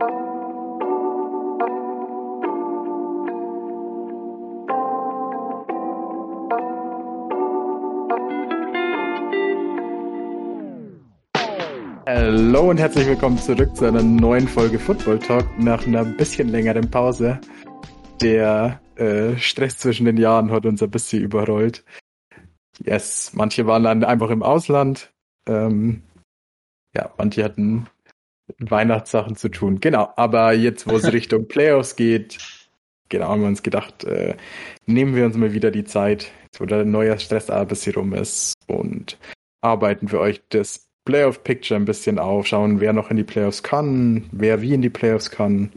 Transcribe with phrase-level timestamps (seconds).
[0.00, 0.10] Hallo
[12.70, 17.40] und herzlich willkommen zurück zu einer neuen Folge Football Talk nach einer bisschen längeren Pause.
[18.22, 21.84] Der äh, Stress zwischen den Jahren hat uns ein bisschen überrollt.
[22.84, 25.12] Yes, manche waren dann einfach im Ausland.
[25.46, 26.04] Ähm,
[26.94, 27.88] ja, manche hatten
[28.58, 29.80] Weihnachtssachen zu tun.
[29.80, 32.38] Genau, aber jetzt, wo es Richtung Playoffs geht,
[33.08, 34.36] genau, haben wir uns gedacht, äh,
[34.86, 38.54] nehmen wir uns mal wieder die Zeit, wo der neue Stress ein bisschen rum ist
[38.66, 39.18] und
[39.60, 44.28] arbeiten für euch das Playoff-Picture ein bisschen auf, schauen, wer noch in die Playoffs kann,
[44.32, 45.72] wer wie in die Playoffs kann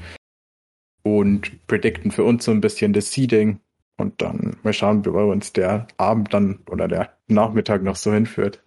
[1.04, 3.60] und predikten für uns so ein bisschen das Seeding
[3.98, 8.62] und dann mal schauen, wo uns der Abend dann oder der Nachmittag noch so hinführt.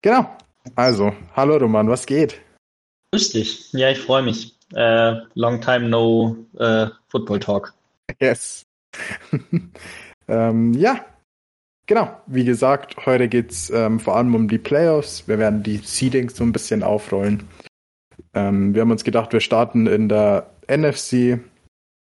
[0.00, 0.26] Genau.
[0.74, 2.40] Also, hallo Roman, was geht?
[3.14, 3.72] Dich.
[3.72, 4.54] Ja, ich freue mich.
[4.74, 7.74] Uh, long time no uh, Football Talk.
[8.20, 8.64] Yes.
[10.28, 11.04] ähm, ja,
[11.86, 15.26] Genau, wie gesagt, heute geht's ähm, vor allem um die Playoffs.
[15.26, 17.48] Wir werden die Seedings so ein bisschen aufrollen.
[18.34, 21.40] Ähm, wir haben uns gedacht, wir starten in der NFC.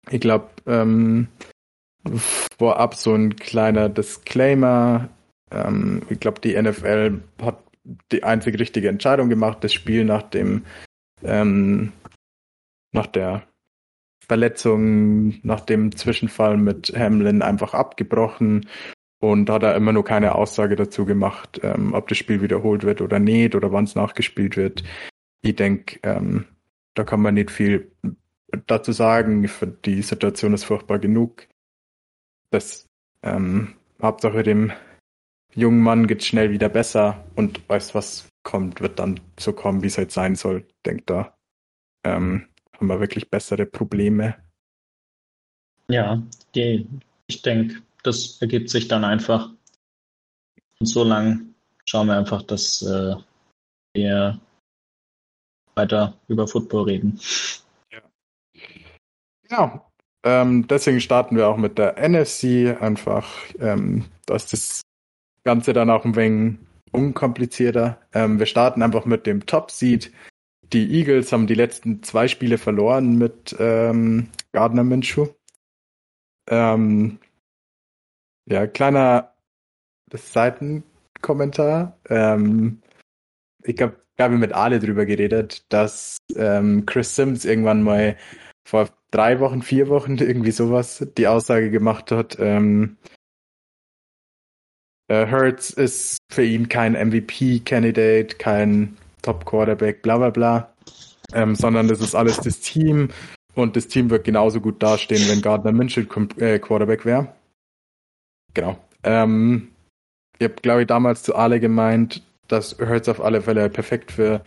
[0.09, 1.27] Ich glaube, ähm,
[2.59, 5.09] vorab so ein kleiner Disclaimer.
[5.51, 7.59] Ähm, ich glaube, die NFL hat
[8.13, 10.65] die einzige richtige Entscheidung gemacht, das Spiel nach dem
[11.27, 11.93] ähm,
[12.93, 13.47] nach der
[14.27, 18.67] Verletzung, nach dem Zwischenfall mit Hamlin einfach abgebrochen
[19.21, 23.01] und hat er immer nur keine Aussage dazu gemacht, ähm, ob das Spiel wiederholt wird
[23.01, 24.83] oder nicht oder wann es nachgespielt wird.
[25.43, 26.47] Ich denke, ähm,
[26.95, 27.93] da kann man nicht viel
[28.67, 29.49] dazu sagen.
[29.85, 31.47] Die Situation ist furchtbar genug.
[32.51, 32.87] Das
[33.23, 34.73] ähm, Hauptsache dem
[35.55, 39.89] jungen Mann geht schnell wieder besser und weiß, was kommt, wird dann so kommen, wie
[39.89, 40.65] es halt sein soll.
[40.69, 41.37] Ich denke, da
[42.05, 44.37] ähm, haben wir wirklich bessere Probleme.
[45.89, 46.23] Ja,
[46.55, 46.87] die,
[47.27, 49.51] ich denke, das ergibt sich dann einfach.
[50.79, 53.15] Und so lang schauen wir einfach, dass äh,
[53.95, 54.41] wir
[55.75, 57.21] weiter über Football reden.
[57.93, 58.01] Ja.
[59.43, 59.91] Genau.
[60.25, 62.77] Ähm, deswegen starten wir auch mit der NFC.
[62.81, 63.29] Einfach,
[63.59, 64.83] ähm, dass das
[65.47, 66.59] Ganze dann auch ein wenig
[66.93, 68.01] unkomplizierter.
[68.13, 70.13] Ähm, wir starten einfach mit dem Top-Seed.
[70.73, 75.29] Die Eagles haben die letzten zwei Spiele verloren mit ähm, Gardner Minshew.
[76.51, 77.19] Ähm,
[78.49, 79.35] ja, kleiner
[80.13, 81.97] Seitenkommentar.
[82.09, 82.83] Ähm,
[83.63, 88.17] ich glaube, ich habe mit Ale drüber geredet, dass ähm, Chris Sims irgendwann mal
[88.67, 92.97] vor drei Wochen, vier Wochen, irgendwie sowas, die Aussage gemacht hat, ähm,
[95.09, 100.73] äh, Hertz ist für ihn kein MVP-Candidate, kein Top-Quarterback, bla bla bla,
[101.33, 103.09] ähm, sondern das ist alles das Team
[103.55, 106.03] und das Team wird genauso gut dastehen, wenn Gardner Minshew
[106.39, 107.35] äh, Quarterback wäre.
[108.55, 108.79] Genau.
[109.03, 109.69] Ähm,
[110.39, 114.45] ich habe, glaube ich, damals zu Ale gemeint, dass Hurts auf alle Fälle perfekt für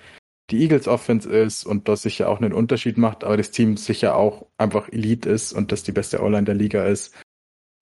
[0.49, 4.15] die Eagles Offense ist und das sicher auch einen Unterschied macht, aber das Team sicher
[4.15, 7.15] auch einfach Elite ist und das die beste O-Line der Liga ist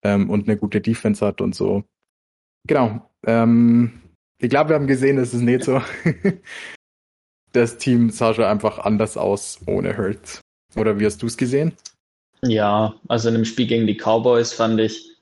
[0.05, 1.85] ähm, und eine gute Defense hat und so.
[2.67, 3.09] Genau.
[3.27, 4.03] Ähm,
[4.39, 5.83] ich glaube, wir haben gesehen, es ist nicht so.
[7.53, 10.41] das Team sah schon einfach anders aus ohne Hurts.
[10.77, 11.73] Oder wie hast du es gesehen?
[12.43, 15.17] Ja, also in dem Spiel gegen die Cowboys fand ich,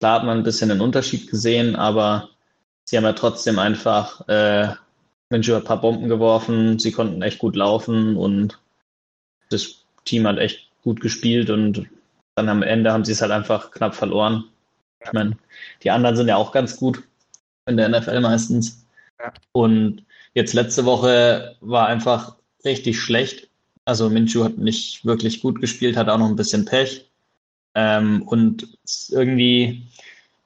[0.00, 2.28] Klar hat man ein bisschen einen Unterschied gesehen, aber
[2.84, 4.74] sie haben ja trotzdem einfach äh,
[5.30, 8.60] ein paar Bomben geworfen, sie konnten echt gut laufen und
[9.48, 11.86] das Team hat echt gut gespielt und
[12.34, 14.44] dann am Ende haben sie es halt einfach knapp verloren.
[15.06, 15.36] Ich meine,
[15.82, 17.02] die anderen sind ja auch ganz gut
[17.66, 18.86] in der NFL meistens.
[19.18, 19.32] Ja.
[19.52, 23.48] Und jetzt letzte Woche war einfach richtig schlecht.
[23.84, 27.08] Also Minshew hat nicht wirklich gut gespielt, hat auch noch ein bisschen Pech.
[27.74, 28.66] Ähm, und
[29.10, 29.86] irgendwie,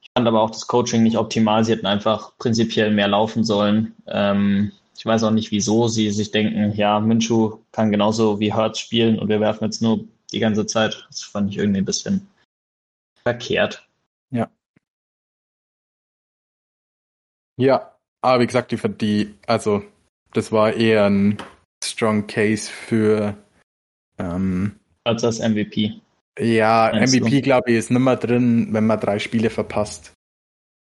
[0.01, 1.63] ich fand aber auch das Coaching nicht optimal.
[1.63, 3.95] Sie hätten einfach prinzipiell mehr laufen sollen.
[4.07, 8.79] Ähm, ich weiß auch nicht, wieso sie sich denken, ja, Minshu kann genauso wie Hertz
[8.79, 11.07] spielen und wir werfen jetzt nur die ganze Zeit.
[11.09, 12.27] Das fand ich irgendwie ein bisschen
[13.23, 13.87] verkehrt.
[14.31, 14.49] Ja.
[17.57, 19.83] Ja, aber wie gesagt, die, die also
[20.33, 21.37] das war eher ein
[21.83, 23.37] strong Case für
[24.17, 26.01] ähm, als das MVP.
[26.39, 30.13] Ja, MVP, glaube ich, ist nimmer drin, wenn man drei Spiele verpasst.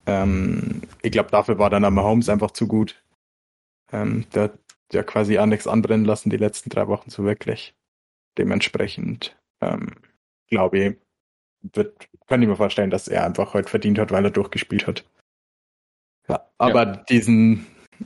[0.06, 3.04] Ähm, ich glaube, dafür war dann Mahomes einfach zu gut.
[3.92, 4.60] Ähm, der hat
[4.92, 7.76] ja quasi auch nichts anbrennen lassen die letzten drei Wochen so wirklich.
[8.38, 9.96] Dementsprechend, ähm,
[10.48, 10.98] glaube ich,
[11.74, 15.06] wird, kann ich mir vorstellen, dass er einfach heute verdient hat, weil er durchgespielt hat.
[16.28, 16.96] Ja, aber ja.
[17.10, 17.66] diesen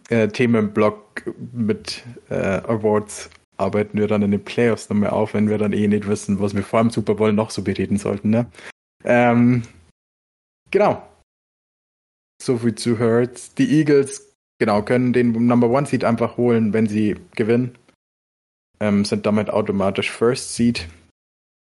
[0.09, 5.49] äh, Themenblock mit äh, Awards arbeiten wir dann in den Playoffs noch mehr auf, wenn
[5.49, 8.29] wir dann eh nicht wissen, was wir vor dem Super Bowl noch so bereden sollten.
[8.29, 8.45] Ne?
[9.03, 9.63] Ähm,
[10.71, 11.07] genau.
[12.41, 13.55] So viel zu Hurts.
[13.55, 17.75] Die Eagles, genau, können den Number One Seed einfach holen, wenn sie gewinnen.
[18.79, 20.87] Ähm, sind damit automatisch First Seed.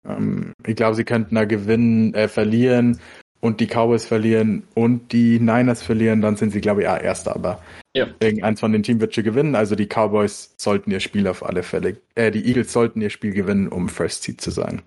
[0.07, 2.99] Ähm, ich glaube, sie könnten da gewinnen, äh, verlieren
[3.41, 7.35] und die Cowboys verlieren und die Niners verlieren, dann sind sie, glaube ich, ja, Erster.
[7.35, 7.63] Aber
[7.95, 8.07] ja.
[8.21, 9.55] irgendeins von den Teams wird schon gewinnen.
[9.55, 13.33] Also die Cowboys sollten ihr Spiel auf alle Fälle, äh, die Eagles sollten ihr Spiel
[13.33, 14.83] gewinnen, um First Seed zu sein.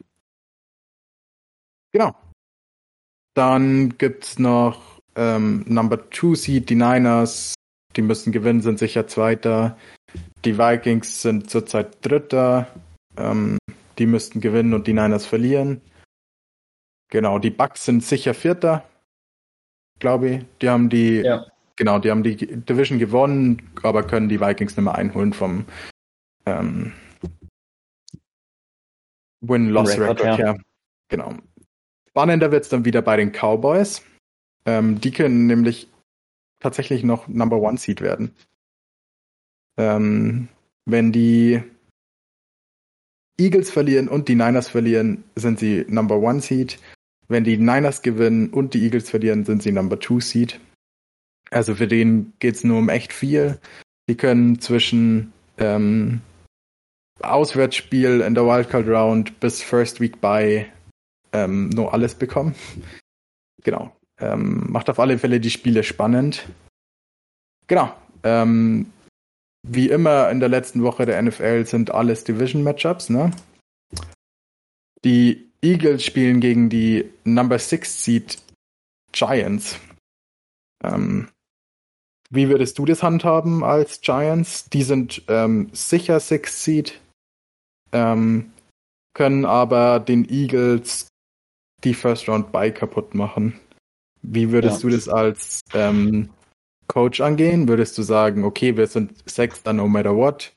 [1.92, 2.16] Genau.
[3.36, 7.54] Dann gibt's noch ähm, Number Two Seed, die Niners.
[7.96, 9.78] Die müssen gewinnen, sind sicher Zweiter.
[10.46, 12.68] Die Vikings sind zurzeit Dritter.
[13.18, 13.58] Ähm,
[13.98, 15.82] die müssten gewinnen und die Niners verlieren.
[17.10, 18.88] Genau, die Bucks sind sicher Vierter,
[20.00, 20.46] glaube ich.
[20.62, 21.46] Die haben die, ja.
[21.76, 25.66] genau, die haben die Division gewonnen, aber können die Vikings nicht mehr einholen vom
[26.46, 26.94] ähm,
[29.42, 30.36] Win-Loss-Record ja.
[30.36, 30.58] her.
[31.10, 31.34] Genau.
[32.10, 34.04] Spannender wird es dann wieder bei den Cowboys.
[34.66, 35.88] Ähm, die können nämlich
[36.60, 38.36] tatsächlich noch Number One Seed werden.
[39.78, 40.50] Ähm,
[40.86, 41.62] wenn die
[43.40, 46.80] Eagles verlieren und die Niners verlieren, sind sie Number One Seed.
[47.28, 50.60] Wenn die Niners gewinnen und die Eagles verlieren, sind sie Number Two Seed.
[51.52, 53.60] Also für den geht's nur um echt viel.
[54.10, 56.22] Die können zwischen ähm,
[57.22, 60.66] Auswärtsspiel in der Wildcard Round bis First Week by
[61.34, 62.56] ähm, nur alles bekommen.
[63.64, 63.96] genau.
[64.20, 66.48] Ähm, macht auf alle Fälle die Spiele spannend.
[67.68, 67.94] Genau.
[68.24, 68.88] Ähm,
[69.64, 73.32] wie immer in der letzten Woche der NFL sind alles Division-Matchups, ne?
[75.04, 78.38] Die Eagles spielen gegen die Number 6 Seed
[79.12, 79.80] Giants.
[80.84, 81.30] Ähm,
[82.30, 84.70] wie würdest du das handhaben als Giants?
[84.70, 87.02] Die sind ähm, sicher 6 Seed,
[87.92, 88.52] ähm,
[89.14, 91.08] können aber den Eagles
[91.84, 93.60] die First Round Bye kaputt machen.
[94.22, 94.90] Wie würdest ja.
[94.90, 96.30] du das als ähm,
[96.88, 97.68] Coach angehen?
[97.68, 100.54] Würdest du sagen, okay, wir sind Sechster no matter what?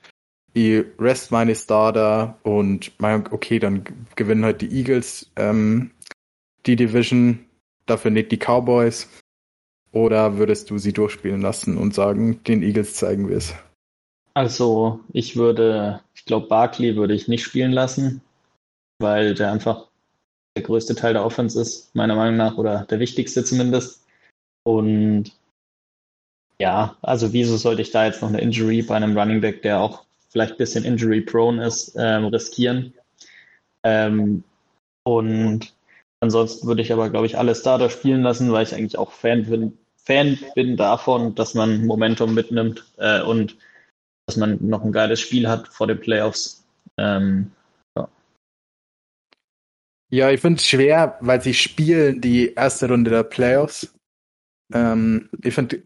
[0.53, 3.83] Ich rest meine Starter und okay, dann
[4.15, 5.91] gewinnen halt die Eagles ähm,
[6.65, 7.45] die Division,
[7.85, 9.07] dafür nicht die Cowboys.
[9.93, 13.53] Oder würdest du sie durchspielen lassen und sagen, den Eagles zeigen wir es?
[14.33, 18.21] Also, ich würde, ich glaube, Barkley würde ich nicht spielen lassen,
[18.99, 19.89] weil der einfach
[20.55, 24.05] der größte Teil der Offense ist, meiner Meinung nach, oder der wichtigste zumindest.
[24.63, 25.33] Und
[26.61, 29.79] ja, also wieso sollte ich da jetzt noch eine Injury bei einem Running Back, der
[29.79, 32.93] auch vielleicht ein bisschen injury-prone ist, ähm, riskieren?
[33.83, 34.43] Ähm,
[35.03, 35.73] und
[36.19, 39.45] ansonsten würde ich aber, glaube ich, alle Starter spielen lassen, weil ich eigentlich auch Fan
[39.45, 43.57] bin, Fan bin davon, dass man Momentum mitnimmt äh, und
[44.27, 46.63] dass man noch ein geiles Spiel hat vor den Playoffs.
[46.97, 47.49] Ähm,
[47.97, 48.07] ja.
[50.11, 53.91] ja, ich finde es schwer, weil sie spielen die erste Runde der Playoffs
[54.73, 55.81] ähm, ich finde,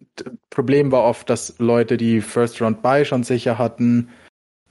[0.50, 4.10] Problem war oft, dass Leute, die First Round Buy schon sicher hatten,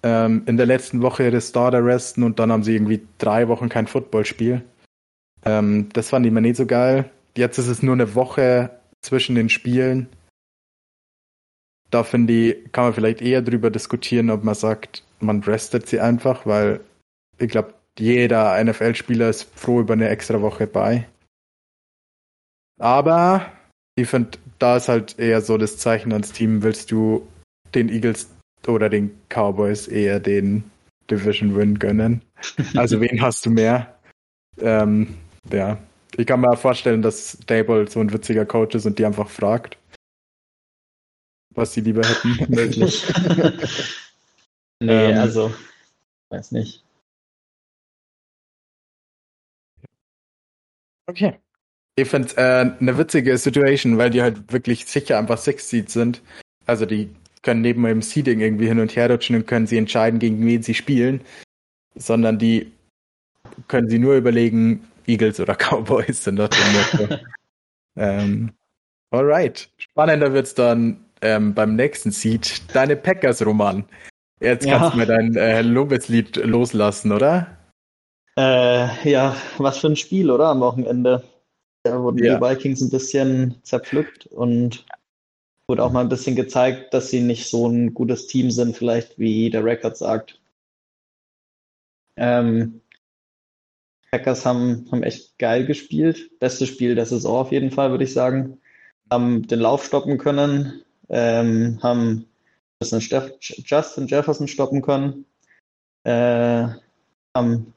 [0.03, 3.69] ähm, in der letzten Woche ihre Starter resten und dann haben sie irgendwie drei Wochen
[3.69, 4.63] kein Footballspiel.
[5.45, 7.11] Ähm, das fand ich mir nicht so geil.
[7.37, 8.71] Jetzt ist es nur eine Woche
[9.01, 10.09] zwischen den Spielen.
[11.91, 16.01] Da finde ich, kann man vielleicht eher drüber diskutieren, ob man sagt, man restet sie
[16.01, 16.81] einfach, weil
[17.39, 21.07] ich glaube, jeder NFL-Spieler ist froh über eine extra Woche bei.
[22.79, 23.53] Aber
[23.97, 27.27] ich finde, da ist halt eher so das Zeichen ans Team, willst du
[27.75, 28.31] den Eagles
[28.67, 30.71] oder den Cowboys eher den
[31.11, 32.23] Division Win gönnen?
[32.77, 33.99] Also wen hast du mehr?
[34.59, 35.17] Ähm,
[35.51, 35.79] ja,
[36.17, 39.79] ich kann mir vorstellen, dass Dable so ein witziger Coach ist und die einfach fragt,
[41.55, 42.37] was sie lieber hätten.
[42.55, 43.05] Möglich.
[44.81, 45.55] nee, ähm, also,
[46.29, 46.85] weiß nicht.
[51.07, 51.39] Okay.
[51.97, 56.23] Ich finde äh, eine witzige Situation, weil die halt wirklich sicher einfach Six Seeds sind.
[56.67, 57.11] Also die
[57.43, 60.63] können neben dem Seeding irgendwie hin und her rutschen und können sie entscheiden, gegen wen
[60.63, 61.21] sie spielen.
[61.95, 62.73] Sondern die
[63.69, 66.57] können sie nur überlegen, Eagles oder Cowboys sind dort
[67.97, 68.53] ähm,
[69.11, 69.69] Alright.
[69.77, 72.63] Spannender wird's dann ähm, beim nächsten Seed.
[72.75, 73.85] Deine Packers-Roman.
[74.41, 74.79] Jetzt ja.
[74.79, 77.47] kannst du mir dein äh, Lobeslied loslassen, oder?
[78.37, 80.49] Äh, ja, was für ein Spiel, oder?
[80.49, 81.23] Am Wochenende.
[81.85, 82.37] Da wurden ja.
[82.37, 84.87] die Vikings ein bisschen zerpflückt und
[85.69, 89.19] wurde auch mal ein bisschen gezeigt, dass sie nicht so ein gutes Team sind, vielleicht
[89.19, 90.41] wie der Record sagt.
[92.17, 92.81] Ähm,
[94.11, 96.39] Packers haben, haben echt geil gespielt.
[96.39, 98.59] Bestes Spiel der Saison auf jeden Fall, würde ich sagen.
[99.11, 102.27] Haben den Lauf stoppen können, ähm, haben
[102.81, 105.27] Justin Jefferson stoppen können.
[106.05, 106.69] äh,
[107.35, 107.75] haben,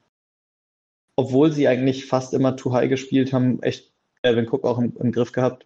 [1.15, 3.91] obwohl sie eigentlich fast immer too high gespielt haben, echt
[4.27, 5.65] Elvin Cook auch im, im Griff gehabt.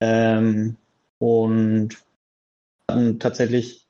[0.00, 0.76] Ähm,
[1.18, 1.90] und
[2.90, 3.86] hatten tatsächlich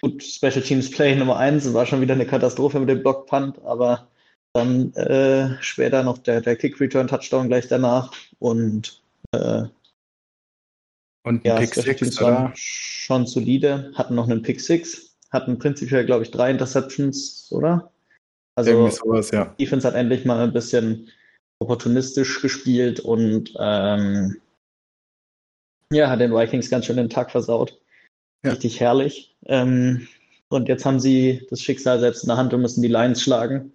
[0.00, 3.60] gut Special Teams Play Nummer 1 war schon wieder eine Katastrophe mit dem Block Punt,
[3.64, 4.08] aber
[4.52, 9.02] dann äh, später noch der, der Kick Return Touchdown gleich danach und
[9.32, 9.64] äh,
[11.24, 16.04] Und ja, Pick Special Teams waren schon solide, hatten noch einen Pick Six, hatten prinzipiell,
[16.04, 17.90] glaube ich, drei Interceptions, oder?
[18.54, 19.46] Also sowas, ja.
[19.58, 21.08] Defense hat endlich mal ein bisschen
[21.62, 24.36] opportunistisch gespielt und ähm,
[25.92, 27.78] ja, hat den Vikings ganz schön den Tag versaut.
[28.44, 28.52] Ja.
[28.52, 29.36] Richtig herrlich.
[29.46, 30.08] Ähm,
[30.48, 33.72] und jetzt haben sie das Schicksal selbst in der Hand und müssen die Lions schlagen,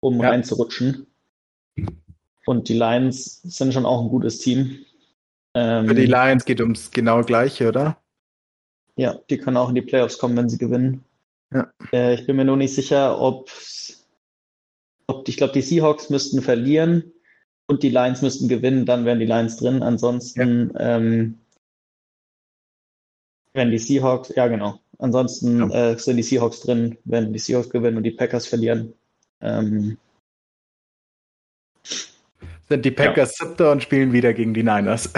[0.00, 0.30] um Ja.
[0.30, 1.06] reinzurutschen.
[2.46, 4.84] Und die Lions sind schon auch ein gutes Team.
[5.54, 7.98] Ähm, Für die Lions geht ums genau gleiche, oder?
[8.96, 11.04] Ja, die können auch in die Playoffs kommen, wenn sie gewinnen.
[11.52, 11.70] Ja.
[11.92, 13.50] Äh, ich bin mir nur nicht sicher, ob,
[15.06, 17.12] ob ich glaube, die Seahawks müssten verlieren
[17.68, 19.82] und die Lions müssten gewinnen, dann wären die Lions drin.
[19.82, 21.38] Ansonsten, ähm,
[23.52, 27.98] wenn die Seahawks, ja genau, ansonsten äh, sind die Seahawks drin, wenn die Seahawks gewinnen
[27.98, 28.94] und die Packers verlieren.
[29.40, 29.98] Ähm,
[32.68, 35.10] Sind die Packers siebter und spielen wieder gegen die Niners.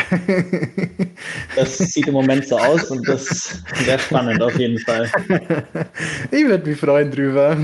[1.57, 5.11] das sieht im Moment so aus und das wäre spannend auf jeden Fall.
[6.31, 7.57] ich würde mich freuen drüber.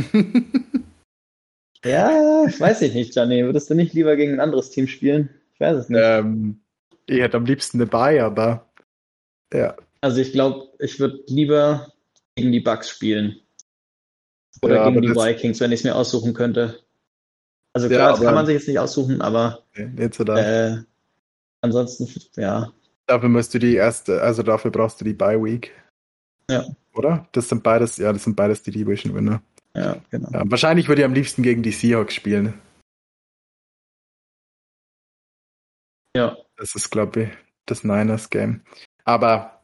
[1.87, 3.45] Ja, weiß ich nicht, Gianni.
[3.45, 5.31] Würdest du nicht lieber gegen ein anderes Team spielen?
[5.55, 6.00] Ich weiß es nicht.
[6.02, 6.61] ähm,
[7.07, 8.69] ich hätte am liebsten dabei, aber
[9.52, 9.76] ja.
[10.00, 11.93] Also ich glaube, ich würde lieber
[12.35, 13.37] gegen die Bucks spielen.
[14.62, 16.81] Oder Ja, gegen die das- Vikings, wenn ich es mir aussuchen könnte.
[17.73, 19.62] Also Ja, klar, das aber- kann man sich jetzt nicht aussuchen, aber
[19.97, 20.37] Jetzt oder?
[20.73, 20.78] äh,
[21.61, 22.73] ansonsten, ja.
[23.07, 25.73] Dafür musst du die erste, also dafür brauchst du die Bye Week.
[26.50, 26.64] Ja.
[26.95, 27.28] Oder?
[27.33, 29.43] Das sind beides, ja, das sind beides die Division Winner.
[29.76, 30.30] Ja, genau.
[30.33, 32.54] Ja, wahrscheinlich würde ich am liebsten gegen die Seahawks spielen.
[36.16, 37.28] Ja, Das ist, glaube ich,
[37.66, 38.62] das Niners Game.
[39.04, 39.61] Aber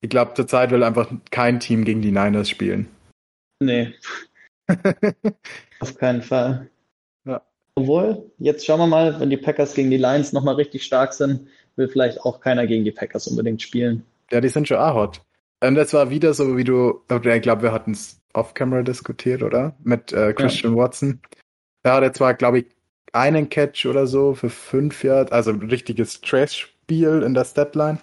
[0.00, 2.88] ich glaube, zurzeit will einfach kein Team gegen die Niners spielen.
[3.60, 3.94] nee,
[5.80, 6.70] auf keinen Fall.
[7.26, 7.42] Ja.
[7.74, 11.48] Obwohl, jetzt schauen wir mal, wenn die Packers gegen die Lions nochmal richtig stark sind,
[11.76, 14.02] will vielleicht auch keiner gegen die Packers unbedingt spielen.
[14.32, 15.20] Ja, die sind schon auch hot.
[15.62, 19.74] Und das war wieder so, wie du, ich glaube, wir hatten es off-camera diskutiert, oder?
[19.82, 21.20] Mit äh, Christian Watson.
[21.82, 22.66] Da hat er zwar, glaube ich,
[23.12, 27.98] einen Catch oder so für fünf Yards, also ein richtiges Trash-Spiel in der Statline.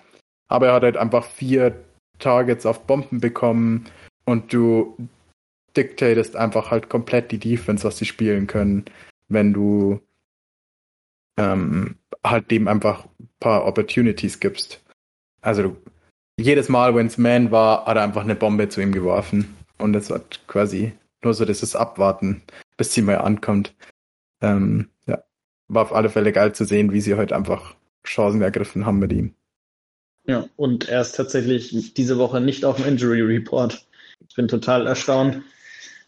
[0.48, 1.75] Aber er hat halt einfach vier
[2.20, 3.86] Targets auf Bomben bekommen
[4.25, 4.98] und du
[5.75, 8.86] diktatest einfach halt komplett die Defense, was sie spielen können,
[9.28, 10.00] wenn du
[11.38, 14.84] ähm, halt dem einfach ein paar Opportunities gibst.
[15.42, 15.78] Also du,
[16.40, 19.56] jedes Mal, wenn es Man war, hat er einfach eine Bombe zu ihm geworfen.
[19.84, 22.42] Und es hat quasi nur so dieses Abwarten,
[22.78, 23.75] bis sie mal ankommt.
[24.40, 25.22] Ähm, ja,
[25.68, 27.75] war auf alle Fälle geil zu sehen, wie sie heute einfach
[28.08, 29.36] Chancen ergriffen haben mit ihm.
[30.25, 33.86] Ja, und er ist tatsächlich diese Woche nicht auf dem Injury Report.
[34.30, 35.42] Ich bin total erstaunt.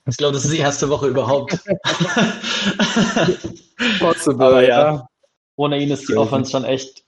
[0.07, 1.51] Ich glaube, das ist die erste Woche überhaupt.
[3.99, 5.05] Possible, Aber ja.
[5.57, 6.15] Ohne ihn ist die.
[6.15, 7.03] Offense schon echt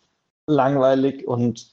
[0.47, 1.71] langweilig und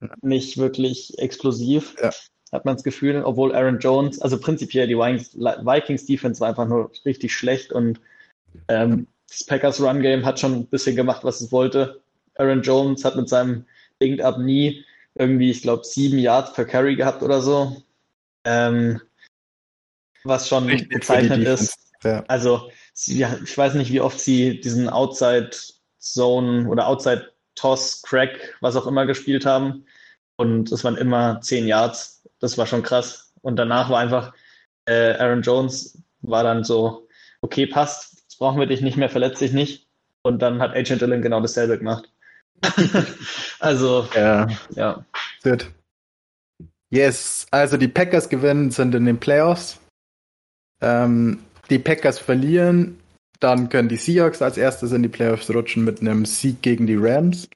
[0.00, 0.08] Ja.
[0.22, 2.10] nicht wirklich explosiv, Ja.
[2.56, 3.22] Hat man das Gefühl.
[3.24, 8.00] Obwohl Aaron Jones, also prinzipiell die Vikings, Vikings Defense war einfach nur richtig schlecht und
[8.68, 12.00] ähm, das Packers Run Game hat schon ein bisschen gemacht, was es wollte.
[12.36, 13.64] Aaron Jones hat mit seinem
[14.00, 14.84] Ding ab nie
[15.14, 17.82] irgendwie, ich glaube, sieben Yards per Carry gehabt oder so.
[18.44, 19.00] Ähm,
[20.24, 21.78] was schon Richtig bezeichnend ist.
[22.04, 22.24] Ja.
[22.28, 25.50] Also, sie, ich weiß nicht, wie oft sie diesen Outside
[25.98, 29.86] Zone oder Outside Toss, Crack, was auch immer gespielt haben.
[30.36, 32.22] Und es waren immer zehn Yards.
[32.38, 33.32] Das war schon krass.
[33.42, 34.32] Und danach war einfach
[34.86, 37.08] äh, Aaron Jones war dann so,
[37.40, 39.86] okay, passt, jetzt brauchen wir dich nicht mehr, verletz dich nicht.
[40.22, 42.10] Und dann hat Agent Dillon genau dasselbe gemacht.
[43.60, 44.48] also, ja.
[44.70, 45.04] ja.
[45.42, 45.70] Good.
[46.90, 49.78] Yes, also die Packers gewinnen, sind in den Playoffs.
[50.80, 51.40] Ähm,
[51.70, 52.98] die Packers verlieren,
[53.40, 56.96] dann können die Seahawks als erstes in die Playoffs rutschen mit einem Sieg gegen die
[56.96, 57.48] Rams.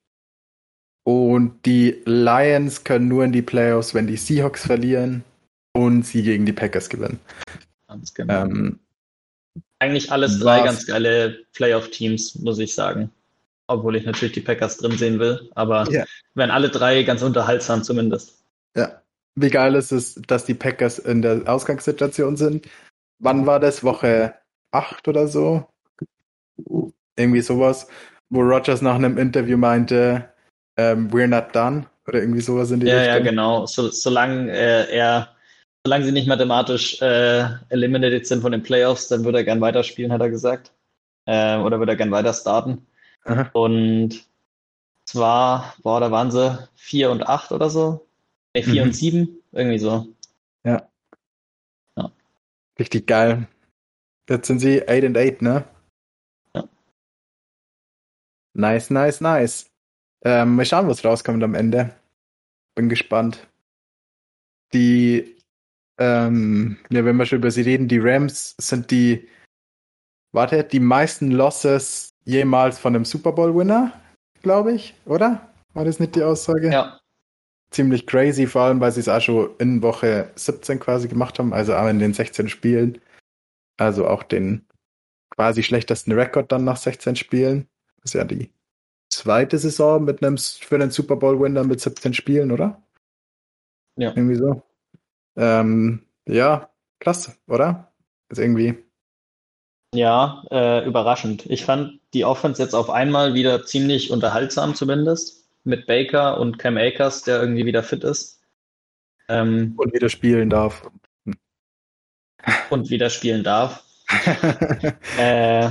[1.05, 5.25] Und die Lions können nur in die Playoffs, wenn die Seahawks verlieren
[5.73, 7.19] und sie gegen die Packers gewinnen.
[7.89, 8.45] Ganz genau.
[8.45, 8.79] Ähm,
[9.79, 13.11] Eigentlich alles drei ganz geile Playoff-Teams, muss ich sagen.
[13.67, 15.49] Obwohl ich natürlich die Packers drin sehen will.
[15.55, 16.05] Aber Ja.
[16.35, 18.35] werden alle drei ganz unterhaltsam zumindest.
[18.77, 19.01] ja.
[19.37, 22.67] Wie geil ist es, dass die Packers in der Ausgangssituation sind?
[23.21, 23.85] Wann war das?
[23.85, 24.35] Woche
[24.73, 25.67] 8 oder so?
[27.17, 27.87] Irgendwie sowas,
[28.29, 30.31] wo Rogers nach einem Interview meinte,
[30.81, 33.25] ähm, we're not done oder irgendwie sowas in die Ja, ja, Richtung.
[33.25, 33.67] genau.
[33.67, 35.29] So, solange äh, er
[35.85, 40.13] solange sie nicht mathematisch äh, eliminated sind von den Playoffs, dann würde er gern weiterspielen,
[40.13, 40.73] hat er gesagt.
[41.27, 42.87] Äh, oder würde er gern weiter starten.
[43.25, 43.51] Aha.
[43.53, 44.27] Und
[45.07, 48.07] zwar, boah, da waren sie 4 und 8 oder so.
[48.55, 48.89] Ne, 4 mhm.
[48.89, 50.07] und 7, irgendwie so.
[50.65, 50.89] Ja.
[51.97, 52.11] ja.
[52.79, 53.47] Richtig geil.
[54.29, 55.65] Jetzt sind sie 8 und 8, ne?
[56.55, 56.69] Ja.
[58.55, 59.70] Nice, nice, nice.
[60.23, 61.95] Ähm, mal schauen, was rauskommt am Ende.
[62.75, 63.47] Bin gespannt.
[64.73, 65.37] Die,
[65.99, 69.29] ähm, ja, wenn wir schon über sie reden, die Rams sind die,
[70.33, 73.93] warte, die meisten Losses jemals von einem Super Bowl-Winner,
[74.43, 75.51] glaube ich, oder?
[75.75, 76.71] War das nicht die Aussage?
[76.71, 77.01] Ja.
[77.71, 81.53] Ziemlich crazy, vor allem, weil sie es auch schon in Woche 17 quasi gemacht haben,
[81.53, 83.01] also auch in den 16 Spielen.
[83.77, 84.67] Also auch den
[85.31, 87.69] quasi schlechtesten Rekord dann nach 16 Spielen.
[88.03, 88.51] Das ist ja die
[89.11, 92.83] zweite Saison mit einem für den Super Bowl-Winner mit 17 Spielen, oder?
[93.97, 94.11] Ja.
[94.11, 94.63] Irgendwie so.
[95.37, 97.93] Ähm, ja, krass, oder?
[98.29, 98.79] Ist irgendwie.
[99.95, 101.47] Ja, äh, überraschend.
[101.47, 105.49] Ich fand die Offense jetzt auf einmal wieder ziemlich unterhaltsam, zumindest.
[105.65, 108.41] Mit Baker und Cam Akers, der irgendwie wieder fit ist.
[109.29, 110.89] Ähm, und wieder spielen darf.
[112.71, 113.85] Und wieder spielen darf.
[115.19, 115.71] äh,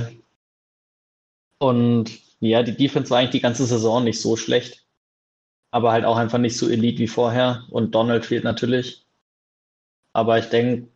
[1.58, 4.86] und ja, die Defense war eigentlich die ganze Saison nicht so schlecht.
[5.72, 7.64] Aber halt auch einfach nicht so elite wie vorher.
[7.70, 9.06] Und Donald fehlt natürlich.
[10.12, 10.88] Aber ich denke,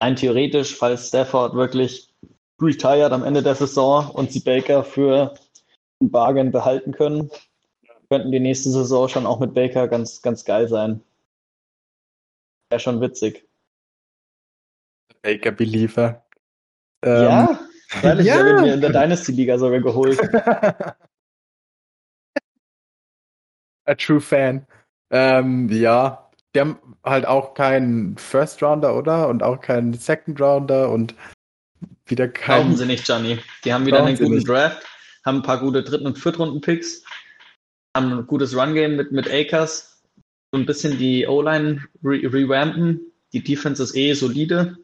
[0.00, 2.14] rein theoretisch, falls Stafford wirklich
[2.60, 5.34] retired am Ende der Saison und sie Baker für
[6.00, 7.30] ein Bargain behalten können,
[8.08, 11.02] könnten die nächste Saison schon auch mit Baker ganz, ganz geil sein.
[12.70, 13.48] Wäre schon witzig.
[15.22, 16.24] Baker Believer.
[17.02, 17.60] Ähm, ja,
[18.02, 18.38] weil ich ja.
[18.38, 20.18] habe mir in der Dynasty-Liga sogar geholt.
[23.84, 24.66] A true fan.
[25.10, 29.28] Ähm, ja, die haben halt auch keinen First Rounder, oder?
[29.28, 31.14] Und auch keinen Second Rounder und
[32.06, 32.64] wieder keinen.
[32.64, 33.38] Brauchen sie nicht, Johnny.
[33.64, 34.48] Die haben wieder einen guten nicht.
[34.48, 34.86] Draft,
[35.24, 37.02] haben ein paar gute Dritten- und Viertrunden-Picks,
[37.96, 40.02] haben ein gutes Run-Game mit, mit Akers,
[40.52, 43.00] so ein bisschen die O-Line re revampen.
[43.32, 44.76] Die Defense ist eh solide.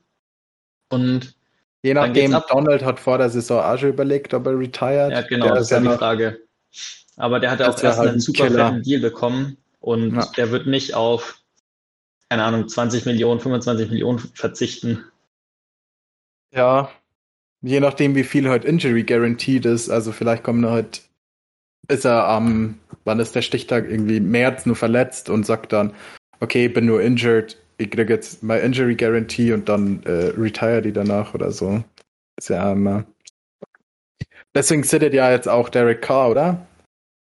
[0.92, 1.35] Und
[1.86, 5.12] Je nachdem, Donald hat vor der Saison auch schon überlegt, ob er retired.
[5.12, 6.40] Ja, genau, der das ist ja die Frage.
[7.16, 8.66] Aber der hat ja auch erst halt einen super Killer.
[8.70, 10.26] fetten Deal bekommen und ja.
[10.36, 11.38] der wird nicht auf,
[12.28, 15.04] keine Ahnung, 20 Millionen, 25 Millionen verzichten.
[16.52, 16.90] Ja,
[17.62, 19.88] je nachdem, wie viel heute Injury guaranteed ist.
[19.88, 21.02] Also vielleicht kommt er heute,
[21.86, 25.94] ist er am, ähm, wann ist der Stichtag, irgendwie März nur verletzt und sagt dann,
[26.40, 30.92] okay, bin nur injured, ich kriege jetzt my Injury Guarantee und dann äh, retire die
[30.92, 31.82] danach oder so.
[32.36, 33.04] Ist ja immer.
[34.54, 36.66] Deswegen sittet ja jetzt auch Derek Carr, oder?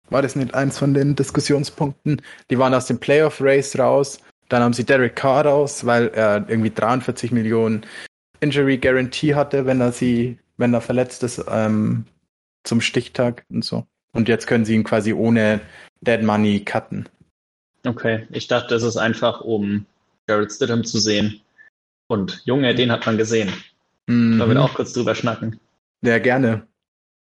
[0.09, 2.21] War das nicht eins von den Diskussionspunkten?
[2.49, 4.19] Die waren aus dem Playoff Race raus.
[4.49, 7.85] Dann haben sie Derek Carr raus, weil er irgendwie 43 Millionen
[8.39, 12.05] Injury Guarantee hatte, wenn er sie, wenn er verletzt ist, ähm,
[12.63, 13.85] zum Stichtag und so.
[14.13, 15.59] Und jetzt können sie ihn quasi ohne
[16.01, 17.09] Dead Money cutten.
[17.85, 19.85] Okay, ich dachte, das ist einfach, um
[20.27, 21.41] Jared Stidham zu sehen.
[22.07, 23.51] Und Junge, den hat man gesehen.
[24.07, 24.39] Mhm.
[24.39, 25.59] Da auch kurz drüber schnacken?
[26.01, 26.67] Ja, gerne.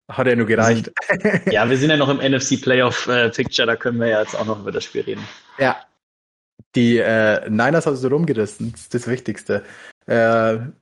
[0.08, 0.92] Hat ja nur gereicht.
[1.50, 4.36] ja, wir sind ja noch im NFC Playoff äh, Picture, da können wir ja jetzt
[4.36, 5.26] auch noch über das Spiel reden.
[5.58, 5.76] Ja.
[6.76, 9.64] Die äh, Niners hast du rumgerissen, das ist das Wichtigste.
[10.06, 10.14] Äh,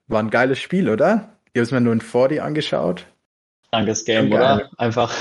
[0.08, 1.38] war ein geiles Spiel, oder?
[1.52, 3.06] Ich habe es mir nur in 40 angeschaut.
[3.70, 4.70] Dankes Game, oder?
[4.76, 5.14] Einfach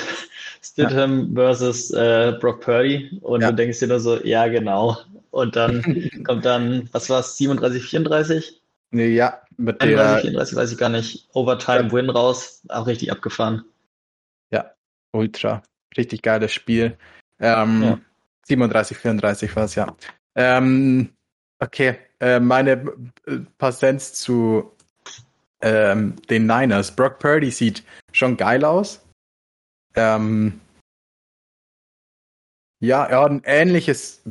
[0.64, 1.44] Stidham ja.
[1.44, 3.50] versus äh, Brock Purdy und ja.
[3.50, 4.98] du denkst dir nur so, ja genau.
[5.32, 8.62] Und dann kommt dann, was war es, 37, 34?
[8.92, 11.28] Ja, mit 31, der 34 weiß ich gar nicht.
[11.34, 13.64] Overtime Win raus, auch richtig abgefahren.
[14.52, 14.72] Ja,
[15.12, 15.64] ultra.
[15.98, 16.98] Richtig geiles Spiel.
[17.40, 18.00] Ähm, ja.
[18.44, 19.96] 37, 34 war es, ja.
[20.36, 21.10] Ähm,
[21.60, 22.72] okay, äh, meine
[23.26, 24.72] äh, Passenz zu
[25.62, 26.96] ähm, den Niners.
[26.96, 29.03] Brock Purdy sieht schon geil aus.
[29.96, 30.60] Ähm,
[32.80, 34.22] ja, er hat ein ähnliches,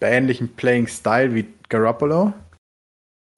[0.00, 2.32] ähnlichen Playing Style wie Garoppolo.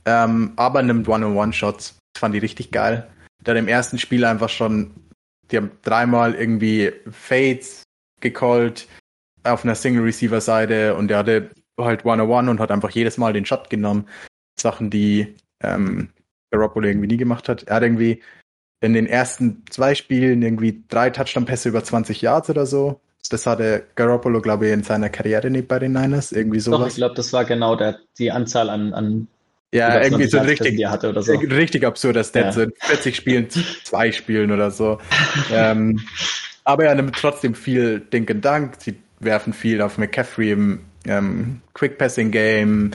[0.06, 1.98] Ähm, aber nimmt One-on-One-Shots.
[2.12, 3.10] Das fand ich richtig geil.
[3.40, 4.94] Der hat im ersten Spiel einfach schon,
[5.50, 7.82] die haben dreimal irgendwie Fades
[8.20, 8.88] gecallt
[9.42, 13.68] auf einer Single-Receiver-Seite und der hatte halt One-on-One und hat einfach jedes Mal den Shot
[13.68, 14.08] genommen.
[14.58, 16.10] Sachen, die ähm,
[16.50, 17.64] Garoppolo irgendwie nie gemacht hat.
[17.64, 18.22] Er hat irgendwie
[18.84, 23.00] in den ersten zwei Spielen irgendwie drei Touchdown-Pässe über 20 Yards oder so.
[23.30, 26.32] Das hatte Garoppolo, glaube ich, in seiner Karriere nicht bei den Niners.
[26.32, 26.80] Irgendwie sowas.
[26.80, 29.28] Doch, ich glaube, das war genau der, die Anzahl an, an
[29.72, 31.32] ja, irgendwie so richtig, so.
[31.32, 32.52] richtig absurder Stat, ja.
[32.52, 33.48] so in 40 Spielen,
[33.84, 34.98] zwei Spielen oder so.
[35.52, 36.00] ähm,
[36.64, 38.74] aber er nimmt trotzdem viel Dink and Dunk.
[38.78, 42.90] Sie werfen viel auf McCaffrey im ähm, Quick Passing Game.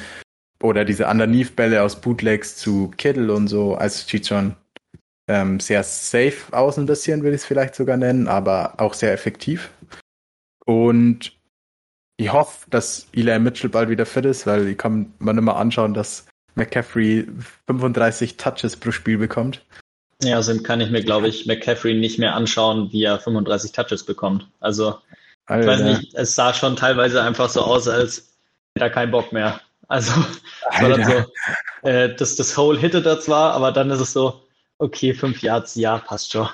[0.61, 3.75] oder diese Underneath-Bälle aus Bootlegs zu Kittle und so.
[3.75, 4.55] Also sieht schon
[5.29, 9.13] ähm, sehr safe aus ein bisschen, würde ich es vielleicht sogar nennen, aber auch sehr
[9.13, 9.69] effektiv.
[10.65, 11.33] Und
[12.17, 15.93] ich hoffe, dass Eli Mitchell bald wieder fit ist, weil ich kann man immer anschauen,
[15.93, 17.27] dass McCaffrey
[17.67, 19.63] 35 Touches pro Spiel bekommt.
[20.23, 24.03] Ja, also kann ich mir, glaube ich, McCaffrey nicht mehr anschauen, wie er 35 Touches
[24.03, 24.49] bekommt.
[24.59, 24.97] Also,
[25.45, 25.61] Alter.
[25.61, 28.33] ich weiß nicht, es sah schon teilweise einfach so aus, als
[28.75, 29.61] hätte er keinen Bock mehr.
[29.87, 30.11] Also,
[30.81, 34.41] so, äh, das, das Hole hittet er zwar, aber dann ist es so,
[34.79, 36.49] okay, fünf Yards, ja, passt schon.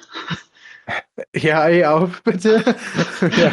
[1.35, 2.63] Ja, ey, auf, bitte.
[3.37, 3.51] ja,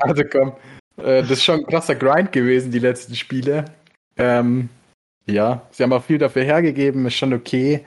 [0.00, 0.52] also komm,
[0.98, 3.64] äh, das ist schon ein krasser Grind gewesen, die letzten Spiele.
[4.16, 4.68] Ähm,
[5.26, 7.86] ja, sie haben auch viel dafür hergegeben, ist schon okay.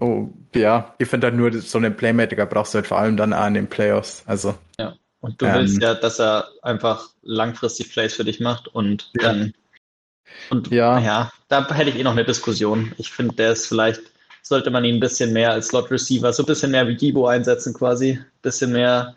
[0.00, 3.32] Oh, ja, ich finde halt nur, so einen Playmaker brauchst du halt vor allem dann
[3.32, 4.22] an den Playoffs.
[4.26, 4.56] Also.
[4.78, 9.10] Ja, und du ähm, willst ja, dass er einfach langfristig Plays für dich macht und
[9.14, 9.22] ja.
[9.22, 9.54] dann.
[10.50, 10.98] Und ja.
[10.98, 12.92] ja, da hätte ich eh noch eine Diskussion.
[12.98, 14.02] Ich finde, der ist vielleicht,
[14.48, 17.26] sollte man ihn ein bisschen mehr als Slot Receiver, so ein bisschen mehr wie Debo
[17.26, 18.12] einsetzen quasi.
[18.12, 19.14] Ein bisschen mehr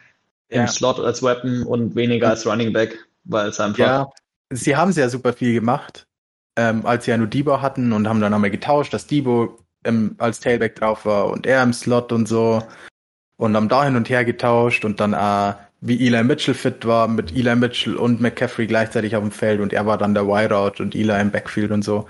[0.50, 0.62] ja.
[0.62, 3.80] im Slot als Weapon und weniger als Running Back, weil es einfach.
[3.80, 4.10] Ja,
[4.52, 6.06] sie haben sehr super viel gemacht,
[6.58, 10.16] ähm, als sie ja nur Debo hatten und haben dann nochmal getauscht, dass Debo im,
[10.20, 12.62] als Tailback drauf war und er im Slot und so
[13.38, 17.08] und haben da hin und her getauscht und dann äh, wie Eli Mitchell fit war,
[17.08, 20.84] mit Eli Mitchell und McCaffrey gleichzeitig auf dem Feld und er war dann der Wideout
[20.84, 22.06] und Eli im Backfield und so.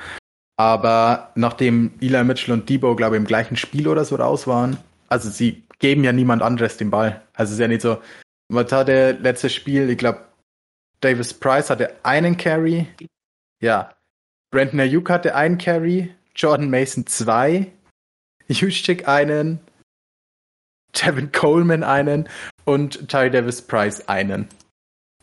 [0.62, 4.78] Aber nachdem Eli Mitchell und Debo, glaube ich, im gleichen Spiel oder so raus waren,
[5.10, 7.20] also sie geben ja niemand anderes den Ball.
[7.34, 8.00] Also es ist ja nicht so,
[8.48, 9.90] was hat der letzte Spiel?
[9.90, 10.24] Ich glaube,
[11.00, 12.86] Davis Price hatte einen Carry.
[13.60, 13.96] Ja.
[14.52, 16.14] Brandon Ayuk hatte einen Carry.
[16.36, 17.72] Jordan Mason zwei.
[18.48, 19.62] Juszczyk einen.
[20.94, 22.30] Tevin Coleman einen.
[22.66, 24.48] Und Ty Davis Price einen.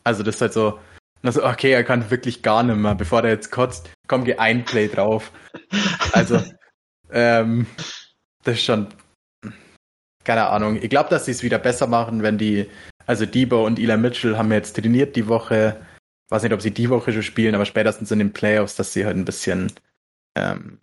[0.03, 0.79] Also das ist halt so,
[1.23, 2.95] also okay, er kann wirklich gar nicht mehr.
[2.95, 5.31] Bevor der jetzt kotzt, komm, geh ein Play drauf.
[6.11, 6.41] Also,
[7.11, 7.67] ähm,
[8.43, 8.87] das ist schon,
[10.25, 10.79] keine Ahnung.
[10.81, 12.67] Ich glaube, dass sie es wieder besser machen, wenn die
[13.05, 15.79] also Debo und Eli Mitchell haben jetzt trainiert die Woche.
[16.27, 18.93] Ich weiß nicht, ob sie die Woche schon spielen, aber spätestens in den Playoffs, dass
[18.93, 19.71] sie halt ein bisschen
[20.35, 20.79] ähm,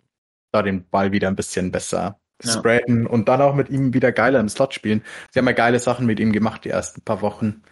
[0.51, 2.51] da den Ball wieder ein bisschen besser ja.
[2.51, 5.03] spreaden und dann auch mit ihm wieder geiler im Slot spielen.
[5.31, 7.63] Sie haben ja geile Sachen mit ihm gemacht die ersten paar Wochen.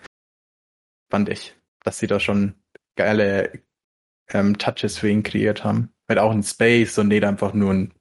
[1.12, 2.56] Fand ich, dass sie da schon
[2.96, 3.52] geile
[4.30, 5.94] ähm, Touches für ihn kreiert haben.
[6.08, 7.94] Mit auch ein Space und nicht einfach nur ein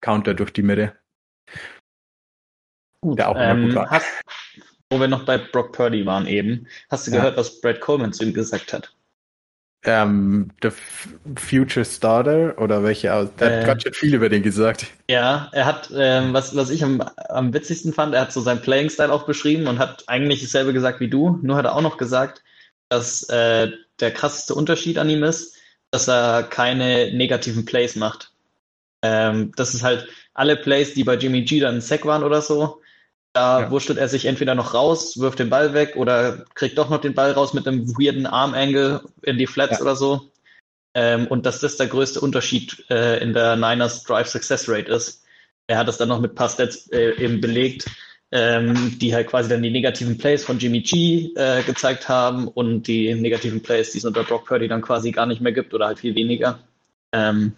[0.00, 0.96] Counter durch die Mitte.
[3.00, 3.90] Gut, der auch ähm, gut war.
[3.90, 4.06] Hast,
[4.90, 6.66] wo wir noch bei Brock Purdy waren eben.
[6.90, 7.18] Hast du ja.
[7.18, 8.92] gehört, was Brad Coleman zu ihm gesagt hat?
[9.84, 10.70] Ähm, The
[11.36, 13.28] Future Starter oder welche aus?
[13.36, 14.86] Der äh, hat ganz viel über den gesagt.
[15.08, 18.60] Ja, er hat, ähm, was, was ich am, am witzigsten fand, er hat so seinen
[18.60, 21.98] Playing-Style auch beschrieben und hat eigentlich dasselbe gesagt wie du, nur hat er auch noch
[21.98, 22.42] gesagt,
[22.88, 25.56] dass äh, der krasseste Unterschied an ihm ist,
[25.90, 28.32] dass er keine negativen Plays macht.
[29.02, 32.42] Ähm, das ist halt alle Plays, die bei Jimmy G dann ein Sack waren oder
[32.42, 32.80] so,
[33.36, 33.70] da ja.
[33.70, 37.14] wurschtelt er sich entweder noch raus, wirft den Ball weg oder kriegt doch noch den
[37.14, 39.82] Ball raus mit einem weirden Arm-Angle in die Flats ja.
[39.82, 40.30] oder so.
[40.94, 45.22] Ähm, und dass das der größte Unterschied äh, in der Niners Drive Success Rate ist.
[45.66, 47.90] Er hat es dann noch mit ein paar Stats äh, eben belegt,
[48.36, 52.86] ähm, die halt quasi dann die negativen Plays von Jimmy G äh, gezeigt haben und
[52.86, 55.86] die negativen Plays, die es unter Brock Purdy dann quasi gar nicht mehr gibt oder
[55.86, 56.58] halt viel weniger.
[57.12, 57.52] Ähm,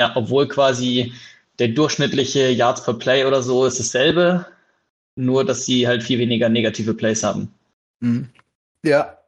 [0.00, 1.12] ja, obwohl quasi
[1.58, 4.46] der durchschnittliche Yards per Play oder so ist dasselbe,
[5.16, 7.52] nur dass sie halt viel weniger negative Plays haben.
[8.00, 8.30] Mhm.
[8.82, 9.18] Ja.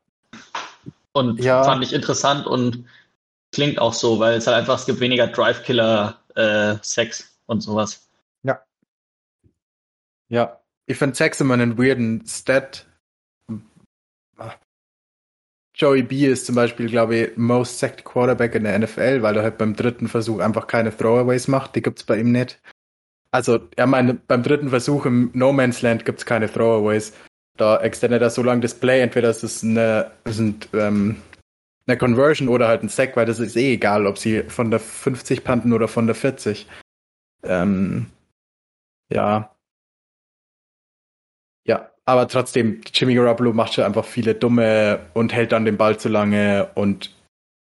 [1.12, 1.64] Und ja.
[1.64, 2.86] fand ich interessant und
[3.52, 8.08] klingt auch so, weil es halt einfach, es gibt weniger Drive-Killer, äh, Sex und sowas.
[10.28, 10.60] Ja.
[10.86, 12.86] Ich finde Sex immer einen weirden Stat.
[15.74, 19.42] Joey B ist zum Beispiel, glaube ich, most sacked Quarterback in der NFL, weil er
[19.42, 21.74] halt beim dritten Versuch einfach keine Throwaways macht.
[21.74, 22.60] Die gibt's bei ihm nicht.
[23.32, 27.12] Also, er meint, beim dritten Versuch im No Man's Land gibt's keine Throwaways.
[27.56, 31.16] Da extendet er so lange das Play, entweder ist es eine, ein, ähm,
[31.86, 34.80] eine Conversion oder halt ein Sack, weil das ist eh egal, ob sie von der
[34.80, 36.68] 50 panten oder von der 40.
[37.42, 38.06] Ähm,
[39.12, 39.53] ja.
[41.66, 45.98] Ja, aber trotzdem, Jimmy Garoppolo macht schon einfach viele dumme und hält dann den Ball
[45.98, 47.10] zu lange und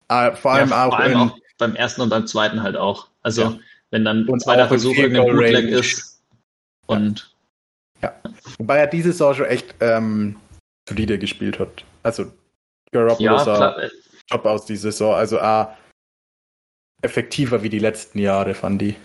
[0.09, 3.09] äh, vor allem, ja, vor auch, allem auch beim ersten und beim zweiten halt auch.
[3.23, 3.59] Also ja.
[3.91, 6.23] wenn dann ein zweiter Versuch irgendein Bootleg ist
[6.87, 7.35] und
[8.03, 8.15] ja.
[8.59, 10.37] Wobei er diese Saison schon echt ähm,
[10.89, 11.85] solide gespielt hat.
[12.03, 12.31] Also
[12.93, 13.77] Garoppolo ja, sah
[14.29, 15.15] top aus diese Saison.
[15.15, 15.67] Also äh,
[17.03, 18.97] effektiver wie die letzten Jahre, fand die.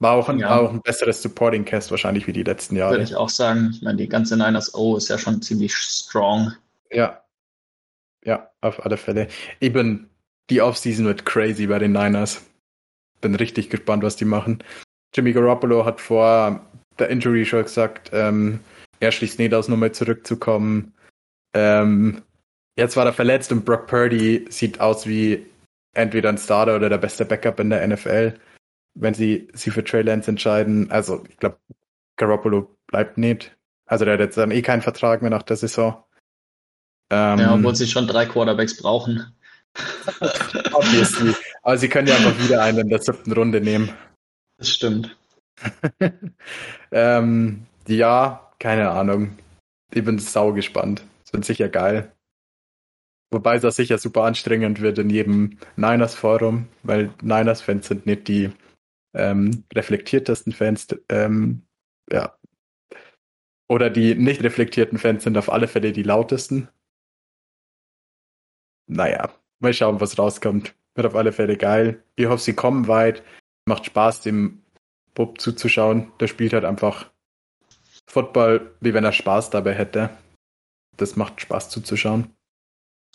[0.00, 0.48] War auch ein, ja.
[0.50, 2.92] war auch ein besseres Supporting Cast wahrscheinlich wie die letzten Jahre.
[2.92, 3.70] Würde ich auch sagen.
[3.72, 6.54] Ich meine, die ganze Niners O ist ja schon ziemlich strong.
[6.90, 7.22] Ja.
[8.24, 9.28] Ja, auf alle Fälle.
[9.60, 10.10] Ich bin
[10.50, 12.42] die Offseason wird crazy bei den Niners.
[13.20, 14.64] Bin richtig gespannt, was die machen.
[15.14, 16.60] Jimmy Garoppolo hat vor
[16.98, 18.60] der Injury schon gesagt, ähm,
[18.98, 20.92] er schließt nicht aus, nochmal zurückzukommen.
[21.54, 22.22] Ähm,
[22.76, 25.46] jetzt war er verletzt und Brock Purdy sieht aus wie
[25.94, 28.34] entweder ein Starter oder der beste Backup in der NFL,
[29.00, 30.90] wenn sie sich für Trey Lance entscheiden.
[30.90, 31.58] Also ich glaube,
[32.16, 33.56] Garoppolo bleibt nicht.
[33.86, 36.04] Also der hat jetzt dann eh keinen Vertrag mehr nach der Saison.
[37.10, 39.34] Ähm, ja, obwohl sie schon drei Quarterbacks brauchen.
[40.72, 41.34] Obviously.
[41.62, 43.90] Aber sie können ja einfach wieder einen in der siebten Runde nehmen.
[44.58, 45.16] Das stimmt.
[46.92, 49.38] ähm, ja, keine Ahnung.
[49.92, 51.02] Ich bin sau gespannt.
[51.24, 52.12] Es wird sicher geil.
[53.32, 58.50] Wobei es auch sicher super anstrengend wird in jedem Niners-Forum, weil Niners-Fans sind nicht die
[59.14, 60.88] ähm, reflektiertesten Fans.
[61.08, 61.62] Ähm,
[62.10, 62.36] ja.
[63.68, 66.68] Oder die nicht reflektierten Fans sind auf alle Fälle die lautesten.
[68.86, 70.74] Naja, mal schauen, was rauskommt.
[70.94, 72.02] Wird auf alle Fälle geil.
[72.16, 73.22] Ich hoffe, sie kommen weit.
[73.66, 74.62] Macht Spaß, dem
[75.14, 76.12] Bub zuzuschauen.
[76.18, 77.10] Der spielt halt einfach
[78.08, 80.10] Football, wie wenn er Spaß dabei hätte.
[80.96, 82.34] Das macht Spaß zuzuschauen.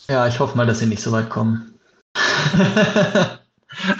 [0.08, 1.78] Ja, ich hoffe mal, dass sie nicht so weit kommen.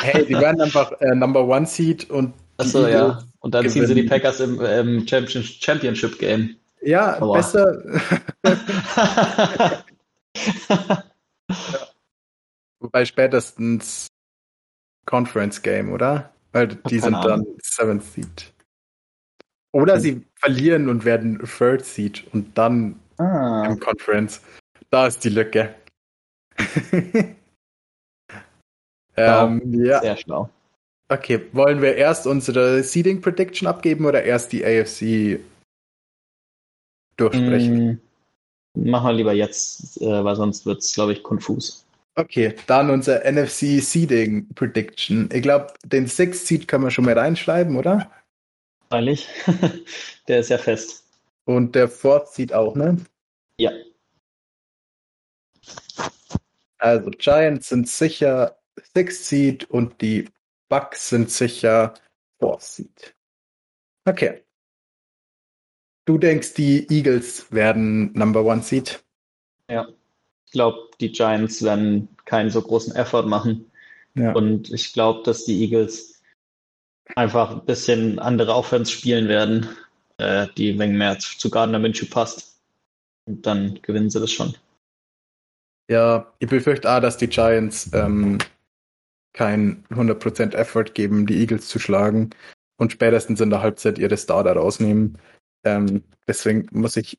[0.00, 2.34] hey, die werden einfach äh, Number One Seed und.
[2.58, 3.22] Achso, ja.
[3.40, 3.86] Und dann gewinnen.
[3.86, 6.56] ziehen sie die Packers im, im Championship Game.
[6.80, 7.36] Ja, Aua.
[7.36, 7.82] besser.
[10.68, 11.04] ja.
[12.80, 14.08] Wobei spätestens
[15.06, 16.30] Conference Game, oder?
[16.52, 18.52] Weil die sind dann Seventh Seed.
[19.72, 23.64] Oder sie verlieren und werden Third Seed und dann ah.
[23.66, 24.40] im Conference.
[24.90, 25.74] Da ist die Lücke.
[29.16, 30.00] ähm, ja.
[30.00, 30.50] Sehr schlau.
[31.08, 35.38] Okay, wollen wir erst unsere Seeding Prediction abgeben oder erst die AFC
[37.16, 38.00] durchsprechen?
[38.74, 41.86] Mm, machen wir lieber jetzt, äh, weil sonst wird es, glaube ich, konfus.
[42.16, 45.28] Okay, dann unser NFC Seeding Prediction.
[45.32, 48.10] Ich glaube, den Sixth Seed können wir schon mal reinschreiben, oder?
[48.88, 49.28] Freilich.
[50.28, 51.04] der ist ja fest.
[51.44, 52.96] Und der Fourth Seed auch, ne?
[53.60, 53.70] Ja.
[56.78, 58.55] Also Giants sind sicher
[58.94, 60.28] Sixth Seed und die
[60.68, 61.94] Bucks sind sicher
[62.38, 63.14] Fourth Seed.
[64.04, 64.42] Okay.
[66.04, 69.02] Du denkst, die Eagles werden Number One Seed?
[69.68, 69.88] Ja
[70.56, 73.70] glaube, die Giants werden keinen so großen Effort machen.
[74.14, 74.32] Ja.
[74.32, 76.22] Und ich glaube, dass die Eagles
[77.14, 79.68] einfach ein bisschen andere Offense spielen werden,
[80.16, 82.58] äh, die ein wenig mehr zu Gardner Minshew passt.
[83.26, 84.56] Und dann gewinnen sie das schon.
[85.88, 88.38] Ja, ich befürchte auch, dass die Giants ähm,
[89.36, 92.30] kein 100% Effort geben, die Eagles zu schlagen
[92.78, 95.18] und spätestens in der Halbzeit ihre Starter rausnehmen.
[95.64, 97.18] Ähm, deswegen muss ich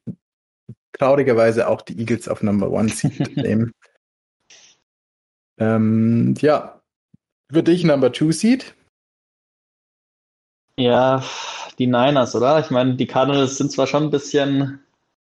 [0.93, 3.71] traurigerweise auch die Eagles auf Number One Seed nehmen.
[5.60, 6.82] Ähm, ja,
[7.51, 8.73] für dich Number Two Seed?
[10.75, 11.23] Ja,
[11.77, 12.60] die Niners, oder?
[12.60, 14.80] Ich meine, die Cardinals sind zwar schon ein bisschen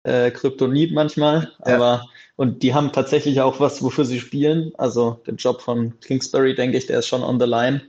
[0.05, 1.75] äh, Kryptonit manchmal, ja.
[1.75, 4.73] aber und die haben tatsächlich auch was, wofür sie spielen.
[4.77, 7.83] Also den Job von Kingsbury, denke ich, der ist schon on the line.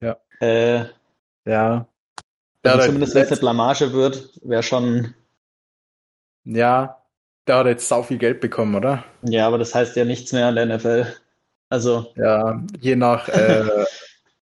[0.00, 0.16] Ja.
[0.40, 0.86] Äh,
[1.44, 1.86] ja.
[2.64, 5.14] Ja zumindest wenn es eine Blamage wird, wäre schon.
[6.44, 7.00] Ja,
[7.46, 9.04] der hat jetzt sau viel Geld bekommen, oder?
[9.22, 11.06] Ja, aber das heißt ja nichts mehr an der NFL.
[11.68, 12.12] Also.
[12.16, 13.84] Ja, je nach äh,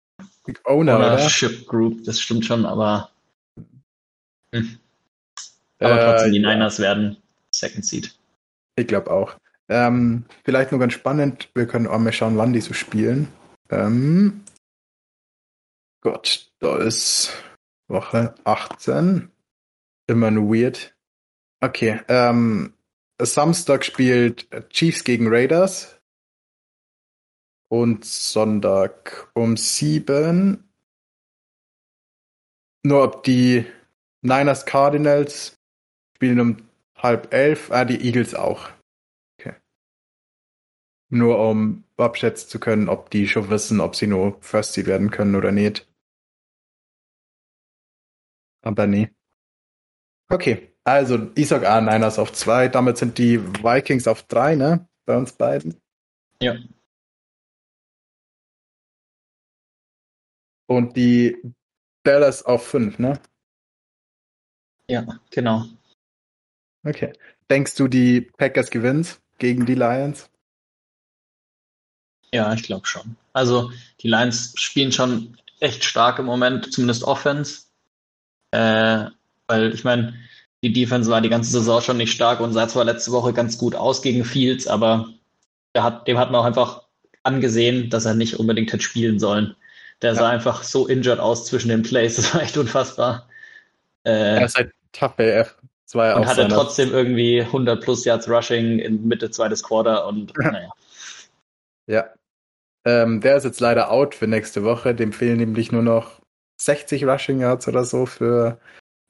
[0.64, 1.66] Owner, Ownership oder?
[1.66, 3.10] Group, das stimmt schon, aber.
[4.54, 4.78] Hm.
[5.78, 7.16] Aber äh, trotzdem, die Niners werden
[7.50, 8.14] Second Seed.
[8.76, 9.36] Ich glaube auch.
[9.68, 13.28] Ähm, vielleicht nur ganz spannend, wir können auch mal schauen, wann die so spielen.
[13.70, 14.44] Ähm,
[16.02, 17.32] Gott, da ist
[17.88, 19.30] Woche 18.
[20.06, 20.94] Immer nur weird.
[21.60, 22.74] Okay, ähm,
[23.20, 25.98] Samstag spielt Chiefs gegen Raiders.
[27.68, 30.68] Und Sonntag um sieben.
[32.82, 33.64] Nur ob die
[34.20, 35.58] Niners Cardinals
[36.16, 37.70] spielen um halb elf.
[37.70, 38.70] Ah, die Eagles auch.
[39.38, 39.54] Okay.
[41.10, 45.10] Nur um abschätzen zu können, ob die schon wissen, ob sie nur First Seed werden
[45.10, 45.88] können oder nicht.
[48.62, 49.10] Aber nee.
[50.30, 50.70] Okay.
[50.86, 52.68] Also, ich sag A, Niners auf zwei.
[52.68, 54.86] Damit sind die Vikings auf drei, ne?
[55.06, 55.80] Bei uns beiden.
[56.42, 56.56] Ja.
[60.66, 61.36] Und die
[62.04, 63.18] Dallas auf fünf, ne?
[64.88, 65.64] Ja, genau.
[66.84, 67.12] Okay.
[67.50, 69.06] Denkst du, die Packers gewinnen
[69.38, 70.30] gegen die Lions?
[72.32, 73.16] Ja, ich glaube schon.
[73.32, 73.70] Also,
[74.00, 77.64] die Lions spielen schon echt stark im Moment, zumindest Offense.
[78.50, 79.06] Äh,
[79.46, 80.14] weil ich meine,
[80.62, 83.58] die Defense war die ganze Saison schon nicht stark und sah zwar letzte Woche ganz
[83.58, 85.08] gut aus gegen Fields, aber
[85.74, 86.82] der hat, dem hat man auch einfach
[87.22, 89.56] angesehen, dass er nicht unbedingt hätte spielen sollen.
[90.02, 93.28] Der sah einfach so injured aus zwischen den Plays, das war echt unfassbar.
[94.04, 95.56] Äh, er ist halt tough AF.
[95.94, 100.70] Und hatte trotzdem irgendwie 100 plus Yards Rushing in Mitte zweites Quarter und naja.
[101.86, 102.10] Ja.
[102.86, 104.94] Ähm, der ist jetzt leider out für nächste Woche.
[104.94, 106.20] Dem fehlen nämlich nur noch
[106.60, 108.58] 60 Rushing Yards oder so für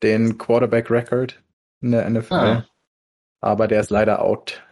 [0.02, 1.42] den Quarterback Record
[1.80, 2.34] in der NFL.
[2.34, 2.64] Ah.
[3.40, 4.62] Aber der ist leider out.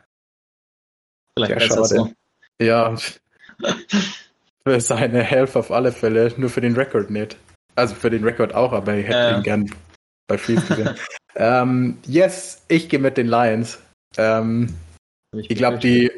[1.36, 2.12] Vielleicht der besser so.
[2.60, 2.94] Ja.
[4.64, 7.36] für seine Health auf alle Fälle, nur für den Record nicht.
[7.74, 9.36] Also für den Record auch, aber ich hätte äh.
[9.36, 9.74] ihn gern
[10.28, 10.96] bei Freeze gesehen.
[11.34, 13.80] ähm, yes, ich gehe mit den Lions.
[14.16, 14.74] Ähm,
[15.34, 16.10] ich, ich glaube, die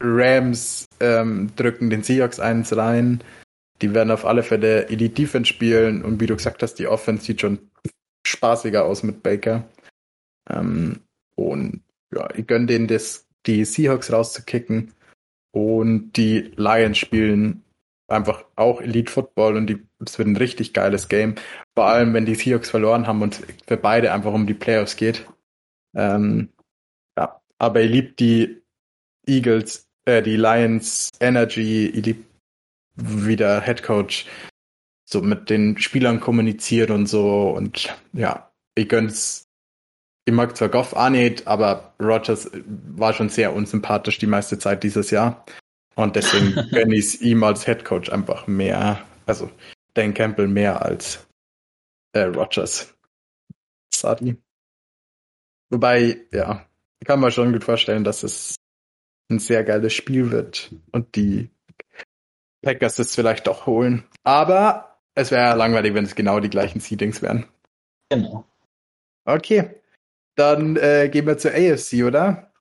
[0.00, 3.22] Rams ähm, drücken den Seahawks eins rein.
[3.80, 7.24] Die werden auf alle Fälle Elite Defense spielen und wie du gesagt hast, die Offense
[7.24, 7.58] sieht schon
[8.26, 9.64] spaßiger aus mit Baker.
[10.50, 11.00] Ähm,
[11.36, 11.82] und
[12.14, 14.92] ja, ich gönne denen das, die Seahawks rauszukicken.
[15.54, 17.62] Und die Lions spielen
[18.12, 19.70] einfach auch Elite Football und
[20.04, 21.34] es wird ein richtig geiles Game.
[21.74, 25.26] Vor allem, wenn die Seahawks verloren haben und für beide einfach um die Playoffs geht.
[25.94, 26.50] Ähm,
[27.16, 28.62] ja, aber ich liebe die
[29.26, 32.24] Eagles, äh, die Lions Energy, ich liebe
[32.96, 34.26] wie der Head Coach
[35.04, 39.44] so mit den Spielern kommuniziert und so und ja, ich gönn's.
[40.24, 44.84] Ich mag zwar Goff auch nicht, aber Rogers war schon sehr unsympathisch die meiste Zeit
[44.84, 45.44] dieses Jahr.
[45.94, 49.50] Und deswegen gönne ich es ihm als Head Coach einfach mehr, also
[49.94, 51.26] Dan Campbell mehr als
[52.12, 52.94] äh, Rogers.
[53.92, 54.36] Sadi.
[55.70, 56.66] Wobei, ja,
[57.04, 58.56] kann man schon gut vorstellen, dass es
[59.30, 61.50] ein sehr geiles Spiel wird und die
[62.62, 64.04] Packers es vielleicht doch holen.
[64.22, 67.46] Aber es wäre ja langweilig, wenn es genau die gleichen Seedings wären.
[68.10, 68.44] Genau.
[69.24, 69.70] Okay.
[70.36, 72.51] Dann äh, gehen wir zur AFC, oder?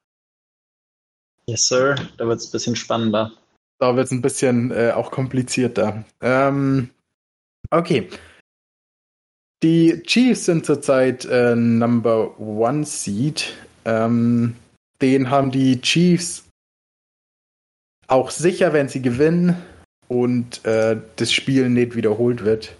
[1.52, 1.96] Yes, sir.
[2.18, 3.34] Da wird es ein bisschen spannender.
[3.78, 6.06] Da wird es ein bisschen äh, auch komplizierter.
[6.22, 6.92] Ähm,
[7.70, 8.08] okay.
[9.62, 13.54] Die Chiefs sind zurzeit äh, Number One Seed.
[13.84, 14.56] Ähm,
[15.02, 16.46] den haben die Chiefs
[18.08, 19.62] auch sicher, wenn sie gewinnen
[20.08, 22.78] und äh, das Spiel nicht wiederholt wird,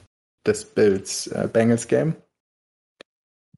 [0.48, 2.16] des Bills äh, Bengals Game.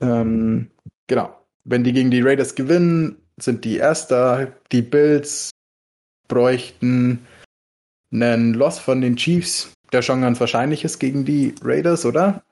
[0.01, 0.71] Ähm,
[1.05, 1.39] genau.
[1.65, 4.53] Wenn die gegen die Raiders gewinnen, sind die Erster.
[4.71, 5.51] Die Bills
[6.27, 7.25] bräuchten
[8.11, 12.43] einen Loss von den Chiefs, der schon ganz wahrscheinlich ist gegen die Raiders, oder?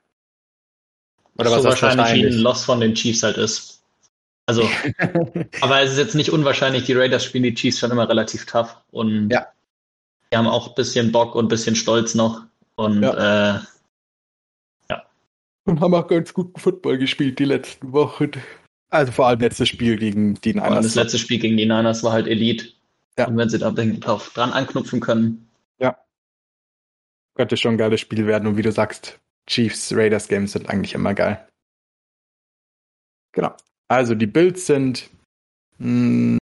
[1.38, 3.84] Oder so was wahrscheinlich, wahrscheinlich ein Loss von den Chiefs halt ist.
[4.48, 4.68] Also,
[5.62, 8.76] aber es ist jetzt nicht unwahrscheinlich, die Raiders spielen die Chiefs schon immer relativ tough
[8.92, 9.48] und ja.
[10.32, 12.46] Die haben auch ein bisschen Bock und ein bisschen Stolz noch.
[12.76, 13.56] Und ja.
[13.56, 13.60] Äh,
[14.90, 15.06] ja.
[15.66, 18.32] Und haben auch ganz guten Football gespielt die letzten Wochen.
[18.92, 20.78] Also vor allem letztes Spiel gegen die Niners.
[20.78, 22.68] Und das letzte Spiel gegen die Niners war halt Elite.
[23.18, 23.28] Ja.
[23.28, 25.50] Und wenn sie da drauf dran anknüpfen können.
[25.80, 25.98] Ja.
[27.36, 28.48] Könnte schon ein geiles Spiel werden.
[28.48, 31.48] Und wie du sagst, Chiefs Raiders Games sind eigentlich immer geil.
[33.34, 33.56] Genau.
[33.88, 35.10] Also die Bills sind
[35.80, 36.38] mh, hm,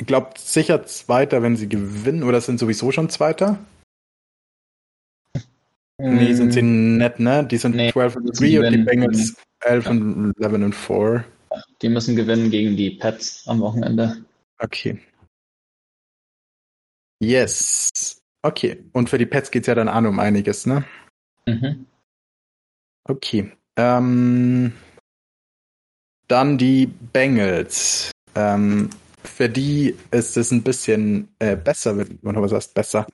[0.00, 3.58] ich glaube, sicher Zweiter, wenn sie gewinnen, oder sind sowieso schon Zweiter?
[5.98, 6.16] Mm.
[6.16, 7.44] Nee, sind sie nett, ne?
[7.44, 9.90] Die sind nee, 12 und 3 und die Bengals 11 ja.
[9.90, 11.24] und 11 und 4.
[11.82, 14.24] Die müssen gewinnen gegen die Pets am Wochenende.
[14.58, 15.00] Okay.
[17.20, 18.20] Yes.
[18.42, 18.84] Okay.
[18.92, 20.84] Und für die Pets geht es ja dann auch um einiges, ne?
[21.46, 21.86] Mhm.
[23.04, 23.52] Okay.
[23.76, 24.72] Ähm,
[26.28, 28.12] dann die Bengals.
[28.34, 28.90] Ähm,
[29.24, 33.06] für die ist es ein bisschen äh, besser, wenn man was heißt besser.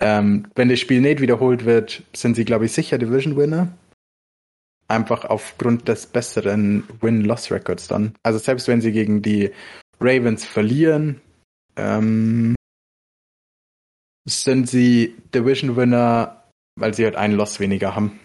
[0.00, 3.72] Ähm, wenn das Spiel nicht wiederholt wird, sind sie, glaube ich, sicher Division-Winner.
[4.92, 8.14] Einfach aufgrund des besseren Win-Loss-Records dann.
[8.22, 9.50] Also selbst wenn sie gegen die
[10.00, 11.20] Ravens verlieren,
[11.76, 12.54] ähm,
[14.28, 16.44] sind sie Division-Winner,
[16.78, 18.20] weil sie halt einen Loss weniger haben.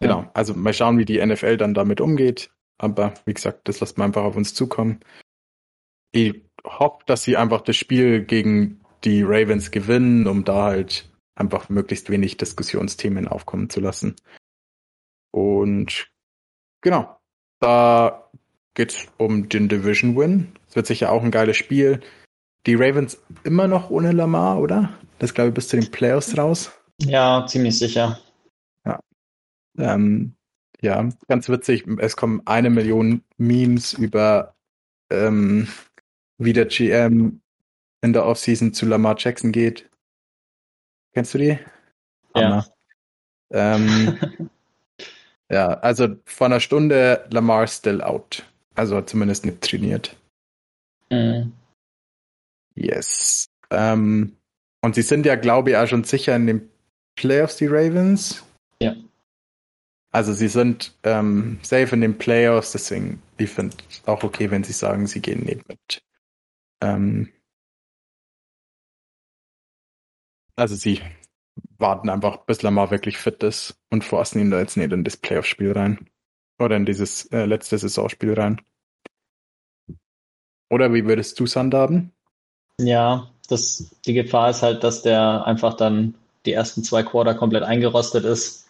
[0.00, 0.22] Genau.
[0.22, 0.30] Ja.
[0.34, 2.50] Also mal schauen, wie die NFL dann damit umgeht.
[2.80, 5.00] Aber wie gesagt, das lässt man einfach auf uns zukommen
[6.12, 11.68] ich hoffe, dass sie einfach das Spiel gegen die Ravens gewinnen, um da halt einfach
[11.68, 14.16] möglichst wenig Diskussionsthemen aufkommen zu lassen.
[15.30, 16.08] Und
[16.80, 17.18] genau,
[17.60, 18.30] da
[18.74, 20.52] geht es um den Division Win.
[20.68, 22.00] Es wird sicher auch ein geiles Spiel.
[22.66, 24.90] Die Ravens immer noch ohne Lamar, oder?
[25.18, 26.72] Das glaube ich bis zu den Playoffs raus.
[27.00, 28.18] Ja, ziemlich sicher.
[28.84, 29.00] Ja.
[29.78, 30.34] Ähm,
[30.80, 31.86] ja, ganz witzig.
[31.98, 34.54] Es kommen eine Million Memes über
[35.10, 35.68] ähm,
[36.38, 37.40] wie der GM
[38.00, 39.90] in der Offseason zu Lamar Jackson geht.
[41.12, 41.58] Kennst du die?
[42.34, 42.64] Ja.
[43.50, 44.18] Ähm,
[45.50, 48.44] ja, also vor einer Stunde Lamar still out.
[48.74, 50.16] Also zumindest nicht trainiert.
[51.10, 51.52] Mhm.
[52.74, 53.46] Yes.
[53.70, 54.36] Ähm,
[54.82, 56.70] Und sie sind ja, glaube ich, auch schon sicher in den
[57.16, 58.44] Playoffs, die Ravens.
[58.80, 58.94] Ja.
[60.12, 64.64] Also sie sind ähm, safe in den Playoffs, deswegen, ich finde es auch okay, wenn
[64.64, 66.02] sie sagen, sie gehen nicht mit.
[66.80, 67.32] Ähm,
[70.56, 71.00] also sie
[71.78, 75.16] warten einfach, bis Lamar wirklich fit ist und forcen ihn da jetzt nicht in das
[75.16, 76.08] Playoff-Spiel rein.
[76.58, 78.60] Oder in dieses äh, letzte Saisonspiel rein.
[80.70, 82.12] Oder wie würdest du es handhaben?
[82.80, 86.14] Ja, das, die Gefahr ist halt, dass der einfach dann
[86.46, 88.66] die ersten zwei Quarter komplett eingerostet ist.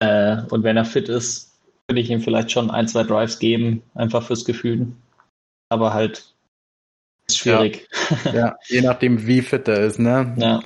[0.00, 1.52] Äh, und wenn er fit ist,
[1.88, 4.92] würde ich ihm vielleicht schon ein, zwei Drives geben, einfach fürs Gefühl.
[5.70, 6.34] Aber halt
[7.26, 7.88] ist schwierig.
[8.24, 10.34] Ja, ja je nachdem, wie fit er ist, ne?
[10.38, 10.62] Ja.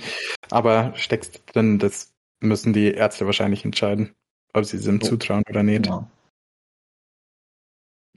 [0.51, 4.15] Aber steckst dann, das müssen die Ärzte wahrscheinlich entscheiden,
[4.53, 5.85] ob sie es ihm zutrauen oder nicht.
[5.85, 6.09] Genau.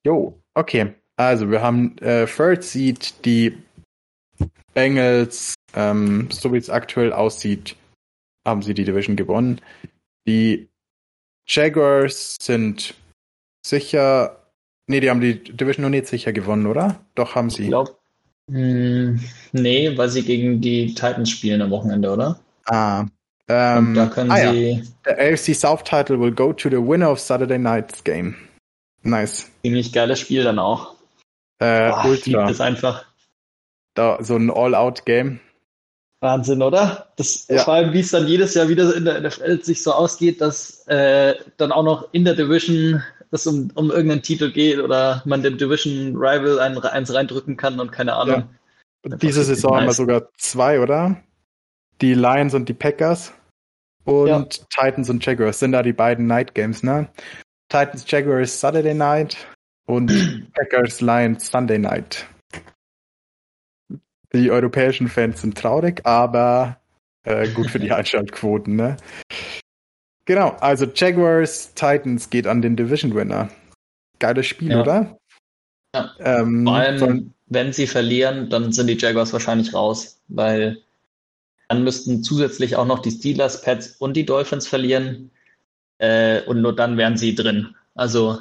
[0.04, 0.94] Jo, okay.
[1.18, 3.58] Also wir haben äh, Third Seed, die
[4.74, 7.76] Bengals, ähm, so wie es aktuell aussieht,
[8.46, 9.62] haben sie die Division gewonnen.
[10.28, 10.70] Die
[11.48, 12.96] Jaguars sind
[13.66, 14.42] sicher,
[14.88, 17.06] nee, die haben die Division noch nicht sicher gewonnen, oder?
[17.16, 17.64] Doch haben sie.
[17.64, 17.96] Ich glaube,
[18.52, 22.40] nee, weil sie gegen die Titans spielen am Wochenende, oder?
[22.66, 23.10] Ah, Und
[23.48, 24.52] ähm, da können ah, ja.
[24.52, 28.36] sie The AFC South title will go to the winner of Saturday night's game.
[29.04, 29.50] Nice.
[29.64, 30.96] ziemlich geiles Spiel dann auch.
[31.60, 32.50] Äh, Boah, ich liebe Ultra.
[32.50, 33.06] das einfach.
[33.94, 35.40] Da, so ein All-Out-Game.
[36.22, 37.08] Wahnsinn, oder?
[37.18, 37.64] Das, Ja.
[37.64, 40.88] Vor allem, wie es dann jedes Jahr wieder in der NFL sich so ausgeht, dass
[40.88, 43.02] äh, dann auch noch in der Division
[43.32, 47.80] es um, um irgendeinen Titel geht oder man dem Division Rival ein, eins reindrücken kann
[47.80, 48.50] und keine Ahnung.
[49.04, 49.98] Einfach Diese Saison haben wir nice.
[49.98, 51.22] sogar zwei, oder?
[52.02, 53.34] Die Lions und die Packers.
[54.04, 54.46] Und Ja.
[54.70, 57.08] Titans und Jaguars sind da die beiden Night Games, ne?
[57.70, 59.38] Titans Jaguars Saturday Night
[59.86, 60.08] und
[60.54, 62.28] Packers Lions Sunday Night.
[64.34, 66.80] Die europäischen Fans sind traurig, aber
[67.24, 68.98] äh, gut für die Einschaltquoten, ne?
[70.32, 73.50] Genau, also Jaguars Titans geht an den Division Winner.
[74.20, 74.82] Geiles Spiel, Ja.
[74.82, 75.18] oder?
[75.94, 76.10] Ja.
[76.20, 80.78] Ähm, Vor allem, sollen- wenn sie verlieren, dann sind die Jaguars wahrscheinlich raus, weil
[81.68, 85.32] dann müssten zusätzlich auch noch die Steelers, Pets und die Dolphins verlieren
[85.98, 87.76] äh, und nur dann wären sie drin.
[87.96, 88.40] Also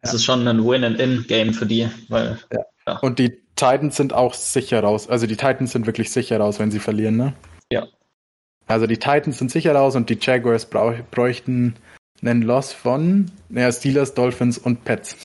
[0.00, 0.16] es Ja.
[0.16, 2.40] ist schon ein Win-and-In-Game für die, weil
[3.02, 5.08] Und die Titans sind auch sicher raus.
[5.08, 7.34] Also die Titans sind wirklich sicher raus, wenn sie verlieren, ne?
[7.72, 7.86] Ja.
[8.70, 11.74] Also die Titans sind sicher raus und die Jaguars bräuchten
[12.22, 15.16] einen Loss von naja, Steelers, Dolphins und Pets.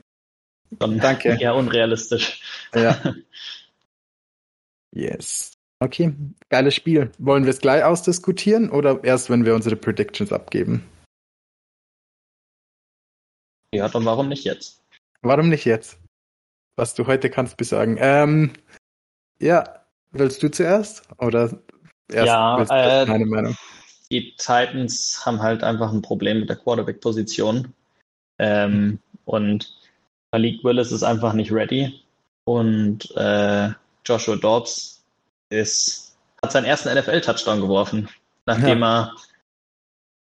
[0.80, 1.38] Danke.
[1.40, 2.42] eher unrealistisch.
[2.74, 3.00] Ja.
[4.92, 5.52] yes.
[5.78, 6.12] Okay,
[6.48, 7.12] geiles Spiel.
[7.18, 10.84] Wollen wir es gleich ausdiskutieren oder erst, wenn wir unsere Predictions abgeben?
[13.72, 14.82] Ja, dann warum nicht jetzt?
[15.20, 16.00] Warum nicht jetzt?
[16.74, 17.96] Was du heute kannst besagen.
[18.00, 18.54] Ähm,
[19.38, 21.04] ja, willst du zuerst?
[21.18, 21.62] Oder
[22.12, 23.56] erst Ja, äh, meine Meinung?
[24.10, 27.72] Die Titans haben halt einfach ein Problem mit der Quarterback-Position.
[28.38, 29.72] Ähm, und
[30.32, 32.02] Malik Willis ist einfach nicht ready.
[32.44, 33.70] Und äh,
[34.04, 35.04] Joshua Dobbs
[35.50, 38.08] ist, hat seinen ersten NFL-Touchdown geworfen,
[38.46, 39.12] nachdem er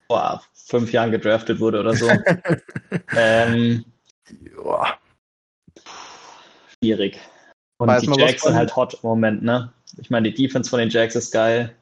[0.08, 2.10] vor fünf Jahren gedraftet wurde oder so.
[3.16, 3.86] ähm,
[4.56, 4.98] Joa.
[6.80, 7.20] schwierig.
[7.78, 9.72] Und Weiß die Jacks sind halt hot im Moment, ne?
[9.98, 11.76] Ich meine, die Defense von den Jacks ist geil.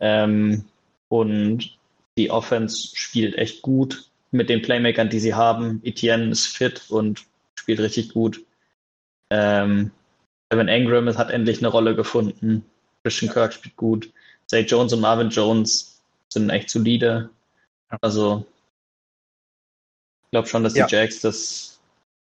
[0.00, 0.64] Ähm,
[1.08, 1.78] und
[2.16, 5.80] die Offense spielt echt gut mit den Playmakern, die sie haben.
[5.84, 8.44] Etienne ist fit und spielt richtig gut.
[9.30, 9.90] Ähm,
[10.50, 12.64] Evan Ingram hat endlich eine Rolle gefunden.
[13.02, 14.12] Christian Kirk spielt gut.
[14.46, 17.30] Zay Jones und Marvin Jones sind echt solide.
[17.90, 17.98] Ja.
[18.00, 18.46] Also,
[20.24, 20.86] ich glaube schon, dass Ja.
[20.86, 21.80] die Jacks das,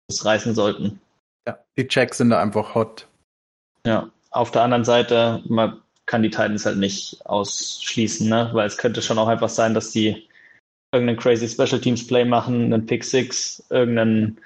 [0.09, 1.01] das reißen sollten.
[1.47, 3.07] Ja, die Jacks sind da einfach hot.
[3.87, 8.51] Ja, auf der anderen Seite, man kann die Titans halt nicht ausschließen, ne?
[8.53, 10.29] weil es könnte schon auch einfach sein, dass die
[10.93, 14.41] irgendeinen crazy Special Teams Play machen, einen Pick Six, irgendeinen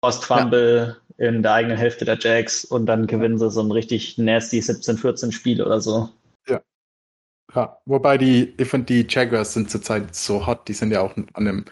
[0.00, 4.16] Forced Fumble in der eigenen Hälfte der Jacks und dann gewinnen sie so ein richtig
[4.18, 6.08] nasty 17-14 Spiel oder so.
[7.54, 11.16] Ja, wobei die, ich finde, die Jaguars sind zurzeit so hot, die sind ja auch
[11.16, 11.64] an einem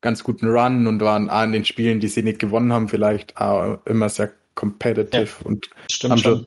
[0.00, 3.36] ganz guten Run und waren auch in den Spielen, die sie nicht gewonnen haben, vielleicht
[3.36, 6.46] auch immer sehr competitive und Stimmt haben schon.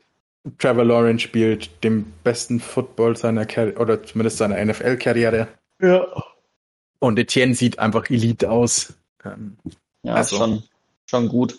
[0.58, 5.48] Trevor Lawrence spielt den besten Football seiner Karriere oder zumindest seiner NFL-Karriere.
[5.82, 6.06] Ja.
[7.00, 8.94] Und Etienne sieht einfach elite aus.
[9.24, 9.58] Ähm,
[10.04, 10.38] Ja, Also.
[10.38, 10.64] schon,
[11.10, 11.58] schon gut.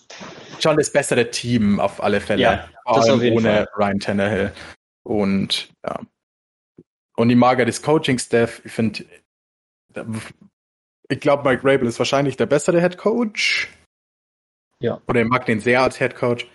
[0.61, 2.43] schon das bessere Team auf alle Fälle.
[2.43, 3.69] Ja, Vor das allem auf jeden ohne Fall.
[3.77, 4.53] Ryan Tannehill.
[5.03, 6.01] Und ja.
[7.17, 9.05] Und die Mager des Coaching-Staff, ich finde,
[11.09, 13.69] ich glaube, Mike Rabel ist wahrscheinlich der bessere Head Coach.
[14.81, 15.01] Ja.
[15.07, 16.47] Oder ich mag den sehr als Head Coach.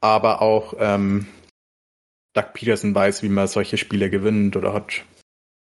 [0.00, 1.26] Aber auch ähm,
[2.36, 5.04] Doug Peterson weiß, wie man solche Spiele gewinnt oder hat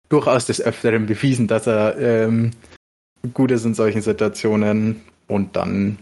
[0.07, 2.51] durchaus des Öfteren bewiesen, dass er ähm,
[3.33, 5.01] gut ist in solchen Situationen.
[5.27, 5.99] Und dann,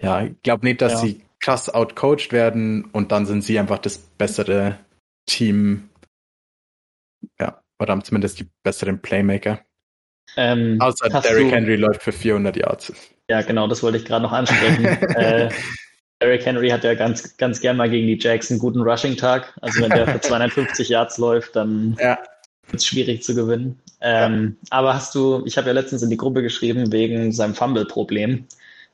[0.00, 0.98] ja, ich glaube nicht, dass ja.
[0.98, 4.78] sie krass outcoached werden und dann sind sie einfach das bessere
[5.26, 5.88] Team.
[7.40, 9.60] Ja, oder haben zumindest die besseren Playmaker.
[10.36, 12.92] Ähm, Außer Derrick Henry läuft für 400 Yards.
[13.28, 14.84] Ja, genau, das wollte ich gerade noch ansprechen.
[15.16, 15.50] äh,
[16.22, 19.52] Derrick Henry hat ja ganz, ganz gern mal gegen die Jacks einen guten Rushing-Tag.
[19.60, 22.18] Also wenn der für 250 Yards läuft, dann ja.
[22.66, 23.80] wird es schwierig zu gewinnen.
[24.00, 24.78] Ähm, ja.
[24.78, 28.46] Aber hast du, ich habe ja letztens in die Gruppe geschrieben wegen seinem Fumble-Problem.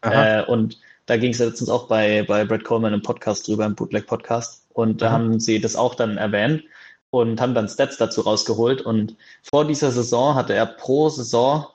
[0.02, 3.66] Äh, und da ging es ja letztens auch bei, bei Brett Coleman im Podcast drüber,
[3.66, 4.66] im Bootleg-Podcast.
[4.72, 6.62] Und da haben sie das auch dann erwähnt
[7.10, 8.80] und haben dann Stats dazu rausgeholt.
[8.80, 11.66] Und vor dieser Saison hatte er pro Saison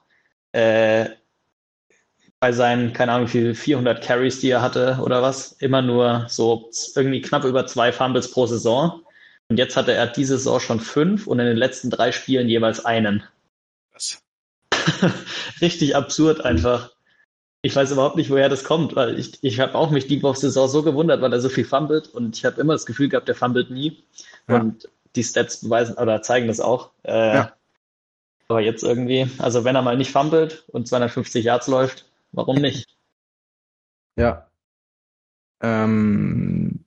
[0.51, 1.09] äh,
[2.43, 6.25] bei seinen, keine Ahnung, wie viel, 400 Carries, die er hatte oder was, immer nur
[6.27, 9.01] so irgendwie knapp über zwei Fumbles pro Saison.
[9.47, 12.83] Und jetzt hatte er diese Saison schon fünf und in den letzten drei Spielen jeweils
[12.83, 13.23] einen.
[13.93, 14.21] Was?
[15.61, 16.91] Richtig absurd einfach.
[17.61, 20.67] Ich weiß überhaupt nicht, woher das kommt, weil ich, ich habe auch mich die Saison
[20.67, 23.35] so gewundert, weil er so viel fummelt und ich habe immer das Gefühl gehabt, der
[23.35, 24.03] fummelt nie.
[24.49, 24.59] Ja.
[24.59, 26.89] Und die Stats beweisen oder zeigen das auch.
[27.03, 27.53] Äh, ja.
[28.49, 32.97] Aber jetzt irgendwie, also wenn er mal nicht fummelt und 250 Yards läuft, warum nicht?
[34.17, 34.49] Ja.
[35.61, 36.83] Ähm,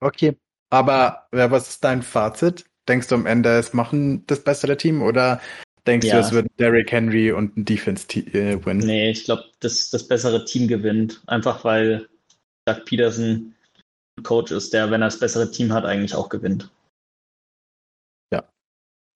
[0.00, 0.36] okay.
[0.70, 2.64] Aber ja, was ist dein Fazit?
[2.88, 5.40] Denkst du am Ende, es machen das bessere Team oder
[5.86, 6.14] denkst ja.
[6.14, 8.78] du, es wird Derrick Henry und ein Defense äh, win?
[8.78, 11.22] Nee, ich glaube, das, das bessere Team gewinnt.
[11.26, 12.08] Einfach weil
[12.66, 13.54] Doug Peterson
[14.18, 16.70] ein Coach ist, der, wenn er das bessere Team hat, eigentlich auch gewinnt.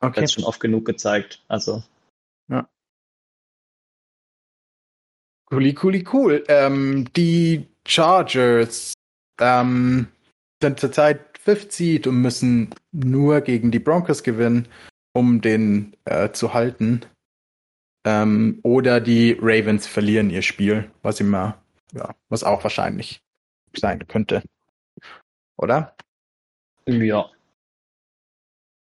[0.02, 0.22] Okay.
[0.22, 1.42] Hat schon oft genug gezeigt.
[1.46, 1.82] Also.
[5.52, 6.44] Cool, cool, cool.
[6.48, 8.94] Ähm, die Chargers
[9.38, 10.08] ähm,
[10.62, 14.66] sind zurzeit 50 und müssen nur gegen die Broncos gewinnen,
[15.12, 17.02] um den äh, zu halten.
[18.06, 23.20] Ähm, oder die Ravens verlieren ihr Spiel, was immer, ja, was auch wahrscheinlich
[23.76, 24.42] sein könnte.
[25.58, 25.94] Oder?
[26.86, 27.30] Ja.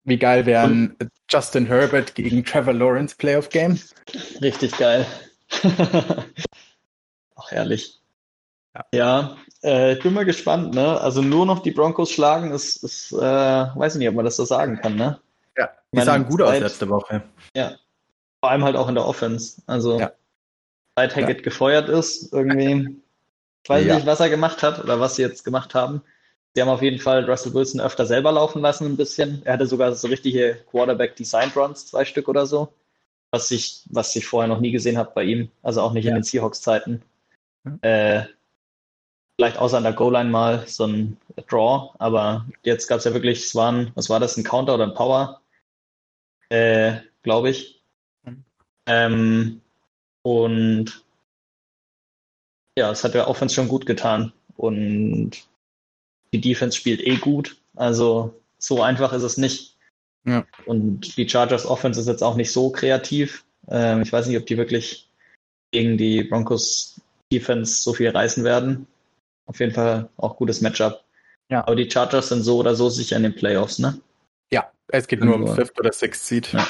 [0.03, 0.97] Wie geil wären
[1.31, 3.79] Justin Herbert gegen Trevor Lawrence Playoff Game?
[4.41, 5.07] Richtig geil.
[7.37, 8.01] Ach, herrlich.
[8.93, 11.01] Ja, äh, ich bin mal gespannt, ne?
[11.01, 14.37] Also nur noch die Broncos schlagen, ist, ist äh, weiß ich nicht, ob man das
[14.37, 15.21] so sagen kann, ne?
[15.57, 17.23] Ja, die sahen gut aus letzte Woche.
[17.55, 17.77] Ja.
[18.41, 19.63] Vor allem halt auch in der Offense.
[19.67, 20.13] Also ja.
[20.95, 21.45] seit Hackett ja.
[21.45, 23.03] gefeuert ist, irgendwie,
[23.63, 23.95] ich weiß ja.
[23.97, 26.03] nicht, was er gemacht hat oder was sie jetzt gemacht haben.
[26.55, 29.43] Sie haben auf jeden Fall Russell Wilson öfter selber laufen lassen, ein bisschen.
[29.45, 32.73] Er hatte sogar so richtige Quarterback-Designed Runs, zwei Stück oder so.
[33.33, 35.51] Was ich, was ich vorher noch nie gesehen habe bei ihm.
[35.63, 36.11] Also auch nicht ja.
[36.11, 37.03] in den Seahawks-Zeiten.
[37.65, 37.79] Mhm.
[37.83, 38.27] Äh,
[39.37, 41.19] vielleicht außer an der Goal-Line mal so ein
[41.49, 44.85] Draw, aber jetzt gab es ja wirklich, es waren, was war das, ein Counter oder
[44.85, 45.43] ein Power?
[46.49, 47.83] Äh, Glaube ich.
[48.25, 48.45] Mhm.
[48.87, 49.61] Ähm,
[50.23, 51.05] und
[52.79, 54.33] ja, es hat der Offense schon gut getan.
[54.57, 55.33] Und
[56.33, 57.57] die Defense spielt eh gut.
[57.75, 59.76] Also so einfach ist es nicht.
[60.27, 60.45] Ja.
[60.67, 63.45] Und die Chargers Offense ist jetzt auch nicht so kreativ.
[63.69, 65.09] Ähm, ich weiß nicht, ob die wirklich
[65.73, 67.01] gegen die Broncos
[67.33, 68.87] Defense so viel reißen werden.
[69.47, 71.05] Auf jeden Fall auch gutes Matchup.
[71.49, 71.61] Ja.
[71.61, 74.01] Aber die Chargers sind so oder so sicher in den Playoffs, ne?
[74.51, 76.53] Ja, es geht nur um Fifth oder Sixth Seed.
[76.53, 76.67] Ja.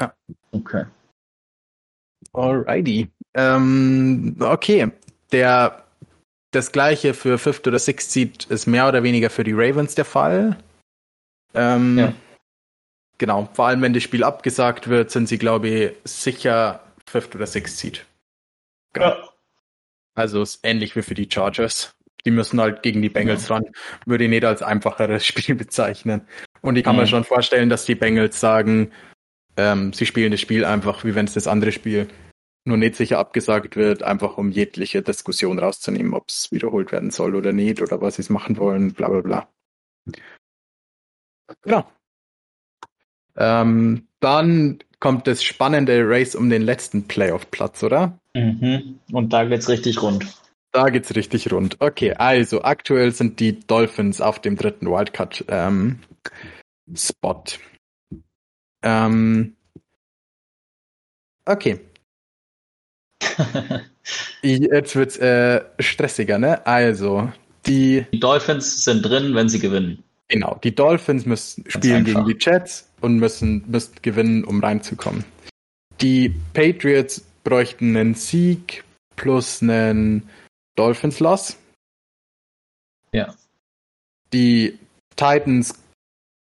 [0.00, 0.14] ja.
[0.52, 0.84] Okay.
[2.32, 3.08] Alrighty.
[3.34, 4.92] Ähm, okay.
[5.32, 5.84] Der
[6.52, 10.04] das gleiche für Fifth oder Sixth Seed ist mehr oder weniger für die Ravens der
[10.04, 10.56] Fall.
[11.54, 12.12] Ähm, ja.
[13.18, 17.46] Genau, vor allem wenn das Spiel abgesagt wird, sind sie, glaube ich, sicher Fifth oder
[17.46, 18.06] Sixth Seed.
[18.92, 19.08] Genau.
[19.08, 19.28] Ja.
[20.14, 21.94] Also ist ähnlich wie für die Chargers.
[22.24, 23.56] Die müssen halt gegen die Bengals ja.
[23.56, 23.64] ran.
[24.06, 26.26] Würde ich nicht als einfacheres Spiel bezeichnen.
[26.62, 27.02] Und ich kann mhm.
[27.02, 28.90] mir schon vorstellen, dass die Bengals sagen,
[29.56, 32.08] ähm, sie spielen das Spiel einfach, wie wenn es das andere Spiel
[32.64, 37.34] nur nicht sicher abgesagt wird, einfach um jegliche Diskussion rauszunehmen, ob es wiederholt werden soll
[37.34, 39.48] oder nicht oder was sie es machen wollen, bla bla bla.
[41.62, 41.90] Genau.
[43.36, 48.18] Ähm, dann kommt das spannende Race um den letzten Playoff-Platz, oder?
[48.34, 49.00] Mhm.
[49.12, 50.26] Und da geht's richtig rund.
[50.72, 51.80] Da geht's richtig rund.
[51.80, 55.44] Okay, also aktuell sind die Dolphins auf dem dritten Wildcard-Spot.
[55.48, 56.00] Ähm,
[58.82, 59.56] ähm,
[61.44, 61.80] okay,
[64.42, 66.66] Jetzt wird's äh, stressiger, ne?
[66.66, 67.30] Also,
[67.66, 70.02] die, die Dolphins sind drin, wenn sie gewinnen.
[70.30, 75.24] Genau, die Dolphins müssen spielen gegen die Jets und müssen, müssen gewinnen, um reinzukommen.
[76.00, 78.84] Die Patriots bräuchten einen Sieg
[79.16, 80.30] plus einen
[80.76, 81.58] Dolphins-Loss.
[83.12, 83.34] Ja.
[84.32, 84.78] Die
[85.16, 85.74] Titans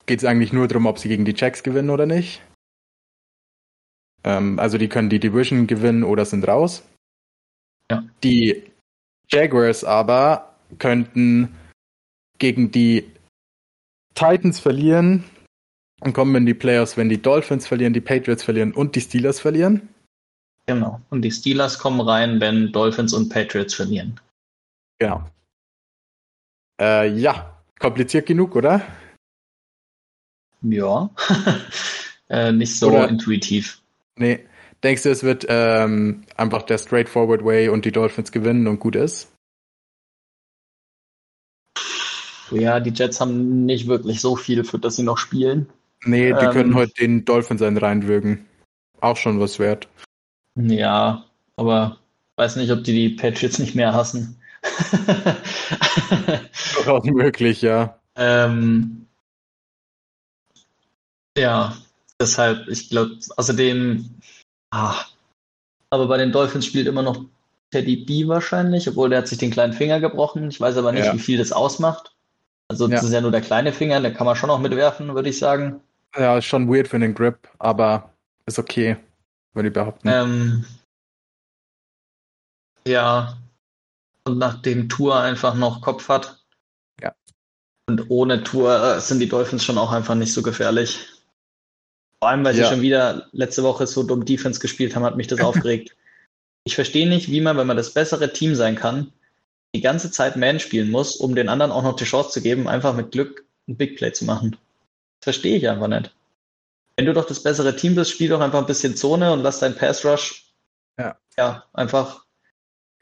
[0.06, 2.44] geht es eigentlich nur darum, ob sie gegen die Jacks gewinnen oder nicht.
[4.24, 6.84] Ähm, also die können die Division gewinnen oder sind raus.
[7.90, 8.04] Ja.
[8.24, 8.72] Die
[9.30, 11.56] Jaguars aber könnten
[12.38, 13.12] gegen die
[14.20, 15.24] Titans verlieren
[16.02, 19.40] und kommen in die Playoffs, wenn die Dolphins verlieren, die Patriots verlieren und die Steelers
[19.40, 19.88] verlieren.
[20.66, 21.00] Genau.
[21.10, 24.20] Und die Steelers kommen rein, wenn Dolphins und Patriots verlieren.
[25.00, 25.24] Genau.
[26.82, 28.82] Äh, ja, kompliziert genug, oder?
[30.62, 31.10] Ja.
[32.30, 33.82] äh, nicht so Oder- intuitiv.
[34.18, 34.46] Nee.
[34.84, 38.96] Denkst du, es wird ähm, einfach der straightforward way und die Dolphins gewinnen und gut
[38.96, 39.29] ist?
[42.52, 45.68] Ja, die Jets haben nicht wirklich so viel, für das sie noch spielen.
[46.06, 46.52] Nee, die Ähm.
[46.52, 48.46] können heute den Dolphins einen reinwürgen.
[49.02, 49.88] Auch schon was wert.
[50.56, 51.26] Ja,
[51.56, 51.98] aber
[52.38, 54.38] weiß nicht, ob die die Patriots nicht mehr hassen.
[56.76, 58.00] Durchaus möglich, ja.
[58.16, 59.06] ähm,
[61.38, 61.78] ja,
[62.20, 64.10] deshalb, ich glaube, außerdem,
[64.72, 64.96] ah,
[65.90, 67.24] aber bei den Dolphins spielt immer noch
[67.72, 70.50] Teddy B wahrscheinlich, obwohl der hat sich den kleinen Finger gebrochen.
[70.50, 71.14] Ich weiß aber nicht, Ja.
[71.14, 72.16] wie viel das ausmacht.
[72.70, 73.08] Also das Ja.
[73.08, 75.82] ist ja nur der kleine Finger, den kann man schon noch mitwerfen, würde ich sagen.
[76.16, 78.14] Ja, ist schon weird für den Grip, aber
[78.46, 78.98] ist okay,
[79.54, 80.08] würde ich behaupten.
[80.08, 80.66] Ähm,
[82.88, 83.38] ja.
[84.26, 86.44] Und nachdem Tour einfach noch Kopf hat.
[87.02, 87.14] Ja.
[87.90, 91.08] Und ohne Tour äh, sind die Dolphins schon auch einfach nicht so gefährlich.
[92.22, 92.70] Vor allem, weil sie Ja.
[92.70, 95.96] schon wieder letzte Woche so dumm Defense gespielt haben, hat mich das aufgeregt.
[96.66, 99.12] Ich verstehe nicht, wie man, wenn man das bessere Team sein kann,
[99.76, 102.68] die ganze Zeit Man spielen muss, um den anderen auch noch die Chance zu geben,
[102.68, 104.52] einfach mit Glück ein Big Play zu machen.
[105.20, 106.16] Das verstehe ich einfach nicht.
[106.98, 109.60] Wenn du doch das bessere Team bist, spiel doch einfach ein bisschen Zone und lass
[109.60, 110.52] deinen Pass Rush
[110.98, 111.18] Ja.
[111.38, 112.26] ja, einfach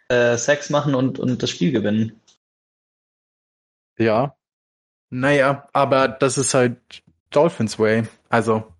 [0.10, 2.20] äh, Sex machen und, und das Spiel gewinnen.
[3.98, 4.36] Ja.
[5.10, 6.78] Naja, aber das ist halt
[7.30, 8.08] Dolphins Way.
[8.30, 8.72] Also,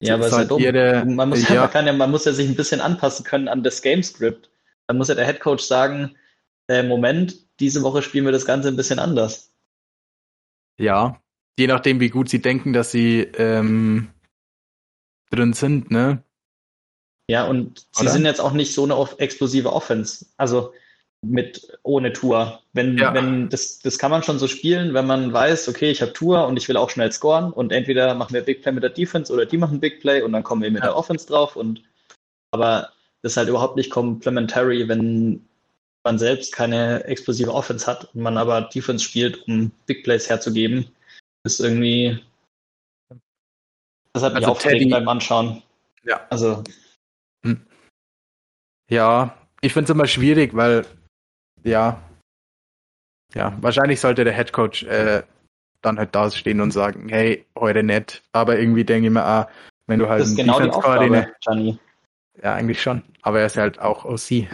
[0.00, 0.60] Ja, aber ist halt dumm.
[0.60, 1.62] jede- man, muss ja.
[1.62, 4.50] man, kann ja, man muss ja sich ein bisschen anpassen können an das Game Script.
[4.86, 6.16] Dann muss ja der Head Coach sagen,
[6.68, 9.52] äh, Moment, diese Woche spielen wir das Ganze ein bisschen anders.
[10.78, 11.20] ja.
[11.56, 14.08] Je nachdem, wie gut sie denken, dass sie ähm,
[15.30, 16.20] drin sind, ne?
[17.30, 18.10] Ja, und sie Oder?
[18.10, 20.26] sind jetzt auch nicht so eine explosive Offense.
[20.36, 20.72] Also
[21.24, 22.60] mit ohne Tour.
[22.72, 23.14] Wenn, Ja.
[23.14, 26.44] wenn das, das kann man schon so spielen, wenn man weiß, okay, ich habe Tour
[26.48, 29.32] und ich will auch schnell scoren und entweder machen wir Big Play mit der Defense
[29.32, 30.88] oder die machen Big Play und dann kommen wir mit Ja.
[30.88, 31.84] der Offense drauf und
[32.50, 32.90] aber
[33.22, 35.46] das ist halt überhaupt nicht complementary, wenn
[36.04, 40.90] man selbst keine explosive Offense hat und man aber Defense spielt, um Big Plays herzugeben,
[41.44, 42.22] ist irgendwie
[44.12, 45.62] das hat mich Also aufgeregt Teddy- beim Anschauen.
[46.04, 46.26] Ja.
[46.30, 46.62] Also
[48.90, 50.86] Ja, ich finde es immer schwierig, weil,
[51.64, 52.00] ja,
[53.34, 55.22] ja, wahrscheinlich sollte der Head Coach äh,
[55.80, 58.22] dann halt da stehen und sagen, hey, heute nett.
[58.32, 59.48] Aber irgendwie denke ich mir, ah,
[59.86, 61.32] wenn du halt Das ist einen genau die Aufgabe.
[62.42, 63.02] Ja, eigentlich schon.
[63.22, 64.48] Aber er ist halt auch OC.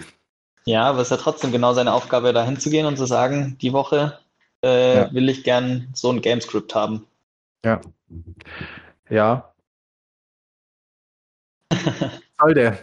[0.65, 3.73] Ja, aber es ist ja trotzdem genau seine Aufgabe, da hinzugehen und zu sagen, die
[3.73, 4.19] Woche
[4.63, 5.13] äh, Ja.
[5.13, 7.07] will ich gern so ein Gamescript haben.
[7.65, 7.81] Ja.
[9.09, 9.53] Ja.
[12.41, 12.79] Soll der.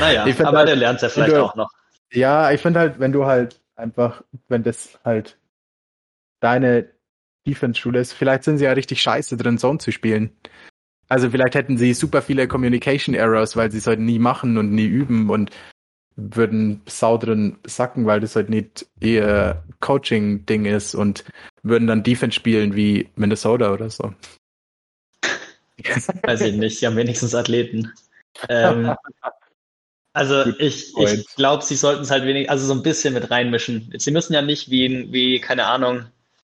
[0.00, 1.70] Naja, Ich aber halt, der lernt ja vielleicht du- auch noch.
[2.12, 5.36] Ja, ich finde halt, wenn du halt einfach, wenn das halt
[6.40, 6.88] deine
[7.46, 10.30] Defense-Schule ist, vielleicht sind sie ja richtig scheiße drin, Zone zu spielen.
[11.08, 14.72] Also vielleicht hätten sie super viele Communication Errors, weil sie es halt nie machen und
[14.72, 15.50] nie üben und
[16.16, 21.24] würden sau drin sacken, weil das halt nicht ihr Coaching-Ding ist und
[21.62, 24.14] würden dann Defense spielen wie Minnesota oder so.
[26.22, 27.92] Weiß ich nicht, sie haben wenigstens Athleten.
[28.48, 28.94] Ähm,
[30.14, 31.12] also Good ich, point.
[31.12, 33.92] ich glaube, sie sollten es halt wenig, also so ein bisschen mit reinmischen.
[33.98, 36.06] Sie müssen ja nicht wie, wie keine Ahnung,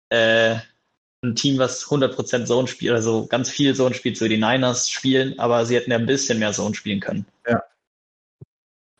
[0.09, 0.57] äh,
[1.23, 4.89] ein Team, was 100% Zone spielt, also ganz viel Zone spielt, so wie die Niners
[4.89, 7.27] spielen, aber sie hätten ja ein bisschen mehr Zone spielen können.
[7.47, 7.63] Ja.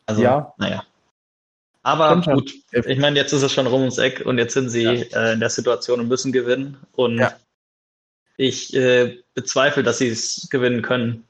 [0.05, 0.53] Also, Ja.
[0.57, 0.83] naja.
[1.83, 4.83] Aber gut, ich meine, jetzt ist es schon rum ums Eck und jetzt sind sie
[4.83, 4.91] Ja.
[4.91, 6.77] äh, in der Situation und müssen gewinnen.
[6.93, 7.33] Und Ja.
[8.37, 11.25] ich äh, bezweifle, dass sie es gewinnen können.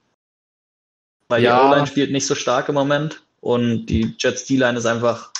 [1.30, 1.58] Weil Ja.
[1.58, 5.32] die O-Line spielt nicht so stark im Moment und die Jets D-Line ist einfach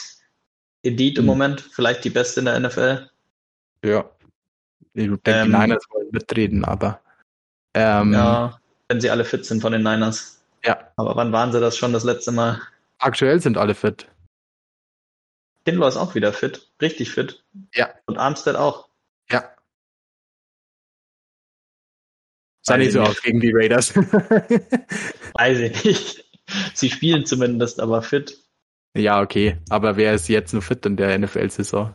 [0.84, 1.28] Elite im Hm.
[1.28, 3.10] Moment, vielleicht die beste in der NFL.
[3.84, 4.10] Ja.
[4.94, 7.02] Ich denke, Ähm, die Niners wollen mitreden, aber
[7.74, 10.42] ähm, Ja, wenn sie alle fit sind von den Niners.
[10.64, 10.90] ja.
[10.96, 12.62] Aber wann waren sie das schon das letzte Mal?
[13.02, 14.08] Aktuell sind alle fit.
[15.66, 17.44] Kinlaw ist auch wieder fit, richtig fit.
[17.74, 17.94] Ja.
[18.06, 18.90] Und Armstead auch.
[19.30, 19.56] Ja.
[22.64, 23.96] Sah nicht ich so aus gegen die Raiders.
[25.34, 26.26] Weiß ich nicht.
[26.74, 28.38] Sie spielen zumindest, aber fit.
[28.96, 29.58] ja, okay.
[29.70, 31.94] Aber wer ist jetzt nur fit in der NFL-Saison?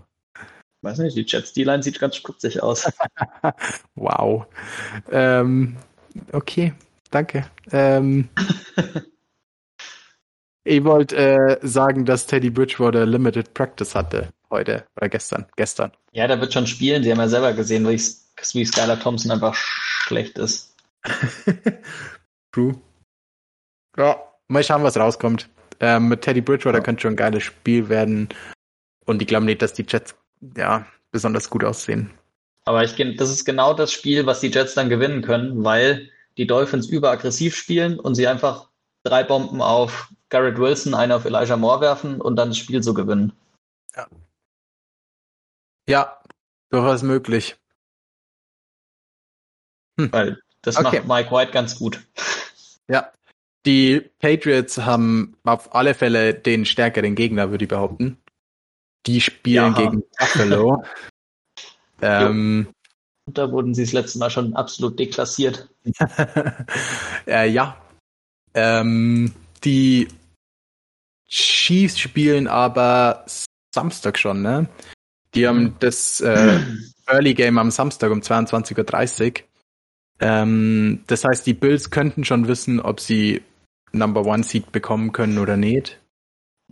[0.87, 2.91] weiß nicht, die Jets D-Line sieht ganz spritzig aus.
[3.95, 4.47] wow.
[5.11, 5.77] Ähm,
[6.33, 6.73] okay,
[7.11, 7.47] danke.
[7.73, 8.29] Ähm,
[10.67, 15.47] ich wollte äh, sagen, dass Teddy Bridgewater Limited Practice hatte heute oder gestern.
[15.57, 15.93] Gestern.
[16.12, 17.03] Ja, der wird schon spielen.
[17.03, 20.75] Sie haben ja selber gesehen, wie, wie Skylar Thompson einfach schlecht ist.
[22.53, 22.75] True.
[23.97, 25.49] Ja, mal schauen, was rauskommt.
[25.79, 26.85] Ähm, mit Teddy Bridgewater ja.
[26.85, 28.29] könnte schon ein geiles Spiel werden.
[29.05, 30.17] Und ich glaube nicht, dass die Jets
[30.57, 32.11] ja besonders gut aussehen.
[32.64, 36.47] Aber ich das ist genau das Spiel, was die Jets dann gewinnen können, weil die
[36.47, 38.69] Dolphins überaggressiv spielen und sie einfach
[39.05, 42.95] drei Bomben auf Garrett Wilson, eine auf Elijah Moore werfen und dann das Spiel so
[42.95, 43.33] gewinnen.
[43.95, 44.09] Ja.
[45.89, 46.20] Ja,
[46.70, 47.57] durchaus möglich.
[49.99, 50.12] Hm.
[50.12, 51.01] Weil das okay.
[51.01, 52.05] macht Mike White ganz gut.
[52.89, 53.11] Ja.
[53.66, 58.16] Die Patriots haben auf alle Fälle den stärkeren Gegner, würde ich behaupten.
[59.07, 59.77] Die spielen ja.
[59.77, 60.85] gegen Buffalo.
[62.01, 62.68] ähm,
[63.27, 65.68] da wurden sie das letzte Mal schon absolut deklassiert.
[67.27, 67.77] äh, ja.
[68.55, 69.35] Ähm,
[69.67, 70.09] die
[71.29, 73.27] Chiefs spielen aber
[73.75, 74.69] Samstag schon, ne?
[75.35, 75.77] Die haben mhm.
[75.81, 76.61] das äh,
[77.07, 79.45] Early Game am Samstag um 22.30 Uhr.
[80.19, 83.43] Ähm, das heißt, die Bills könnten schon wissen, ob sie
[83.93, 86.01] Number One Seed bekommen können oder nicht.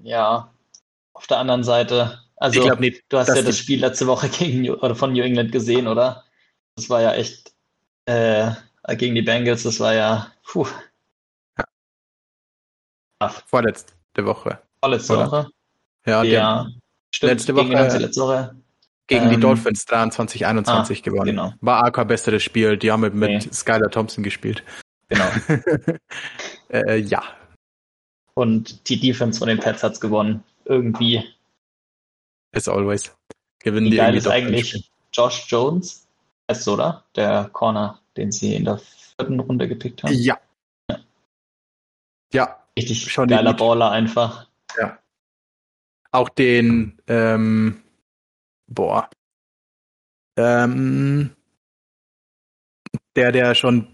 [0.02, 0.50] Ja,
[1.12, 4.70] auf der anderen Seite, also ich nicht, du hast ja das Spiel letzte Woche gegen
[4.70, 6.24] oder von New England gesehen, oder?
[6.76, 7.52] Das war ja echt
[8.06, 8.52] äh,
[8.96, 10.66] gegen die Bengals, das war ja puh.
[13.24, 13.42] Ach.
[13.46, 14.60] Vorletzte Woche.
[14.80, 15.26] Vorletzte oder?
[15.26, 15.50] Woche?
[16.06, 16.66] Ja, ja.
[17.10, 17.72] Stimmt, letzte Woche.
[17.72, 18.54] Letzte Woche
[19.06, 21.26] gegen ähm, die Dolphins 23, 21 ah, gewonnen.
[21.26, 21.52] Genau.
[21.60, 22.76] War AK besseres Spiel.
[22.76, 23.48] Die haben mit, mit okay.
[23.52, 24.62] Skylar Thompson gespielt.
[25.08, 25.28] Genau.
[26.70, 27.22] äh, ja.
[28.34, 30.42] Und die Defense von den Pets hat's gewonnen.
[30.64, 31.22] Irgendwie.
[32.52, 33.14] As always.
[33.60, 36.06] Gewinnen Wie die geil ist eigentlich Josh Jones?
[36.48, 37.04] Ist oder?
[37.16, 40.12] Der Corner, den sie in der vierten Runde gepickt haben.
[40.14, 40.38] Ja.
[42.32, 42.63] Ja.
[42.78, 44.48] Richtig schon geiler Baller einfach.
[44.78, 44.98] Ja.
[46.10, 47.82] Auch den, ähm,
[48.66, 49.08] boah.
[50.36, 51.34] Ähm,
[53.16, 53.88] der, der schon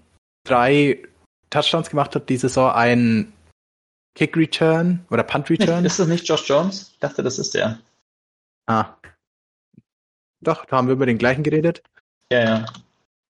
[0.45, 1.03] drei
[1.51, 3.33] Touchdowns gemacht hat diese Saison, ein
[4.15, 5.85] Kick Return oder Punt Return.
[5.85, 6.91] Ist das nicht Josh Jones?
[6.93, 7.79] Ich dachte, das ist der.
[8.67, 8.97] Ah.
[10.41, 11.83] Doch, da haben wir über den gleichen geredet.
[12.33, 12.67] Ja, ja.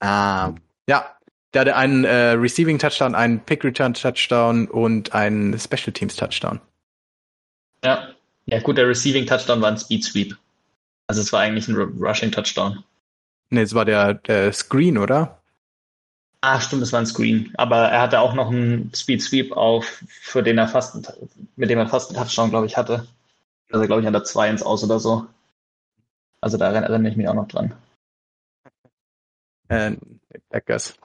[0.00, 0.54] Ah.
[0.88, 1.16] Ja.
[1.52, 6.60] Der hatte einen äh, Receiving Touchdown, einen Pick Return Touchdown und einen Special Teams Touchdown.
[7.84, 8.08] Ja.
[8.46, 10.36] Ja, gut, der Receiving Touchdown war ein Speed Sweep.
[11.06, 12.84] Also es war eigentlich ein Rushing Touchdown.
[13.50, 15.40] Ne, es war der, der Screen, oder?
[16.40, 17.52] Ah, stimmt, es war ein Screen.
[17.56, 21.12] Aber er hatte auch noch einen Speed Sweep auf, für den er fast,
[21.56, 23.06] mit dem er fast einen Touchdown, glaube ich, hatte.
[23.70, 25.26] Also, glaube ich, an der 2 ins Aus oder so.
[26.40, 27.74] Also, da erinnere ich mich auch noch dran.
[29.68, 29.96] Äh,
[30.48, 30.96] Packers.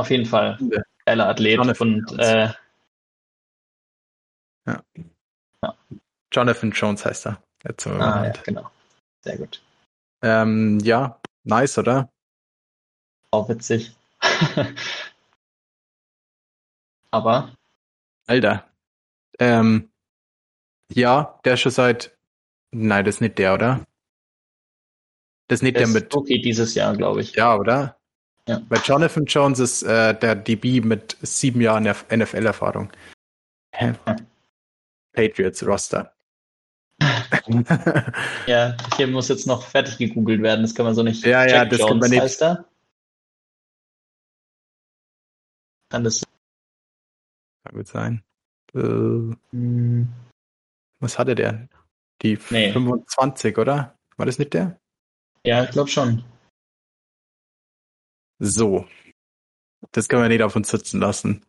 [0.00, 0.58] Auf jeden Fall.
[1.04, 2.48] Geiler Athlet Jonathan und, äh,
[4.66, 4.82] ja.
[5.62, 5.74] ja.
[6.32, 7.42] Jonathan Jones heißt er.
[7.64, 8.70] Jetzt ah, ja, genau.
[9.20, 9.62] Sehr gut.
[10.22, 12.10] Ähm, ja, nice, oder?
[13.30, 13.94] Auch witzig.
[17.10, 17.54] Aber.
[18.26, 18.70] Alter.
[19.38, 19.92] Ähm,
[20.90, 22.16] ja, der ist schon seit.
[22.70, 23.86] Nein, das ist nicht der, oder?
[25.48, 26.14] Das ist nicht der, der mit.
[26.14, 27.34] Okay, dieses Jahr, glaube ich.
[27.34, 27.99] Ja, oder?
[28.48, 28.62] Ja.
[28.68, 32.90] Weil Jonathan Jones ist äh, der DB mit sieben Jahren NFL-Erfahrung.
[33.72, 33.94] Hä?
[35.12, 36.12] Patriots Roster.
[38.46, 41.24] ja, hier muss jetzt noch fertig gegoogelt werden, das kann man so nicht.
[41.24, 42.22] Ja, Jack ja, das Jones kann man nicht.
[42.22, 42.64] Heißt er?
[45.90, 46.22] Kann das.
[47.64, 48.22] Kann gut sein.
[48.74, 48.78] Äh,
[49.52, 50.08] hm.
[51.00, 51.68] Was hatte der?
[52.22, 52.72] Die nee.
[52.72, 53.96] 25, oder?
[54.16, 54.78] War das nicht der?
[55.44, 56.22] Ja, ich glaube schon.
[58.40, 58.86] So.
[59.92, 61.44] Das können wir nicht auf uns sitzen lassen.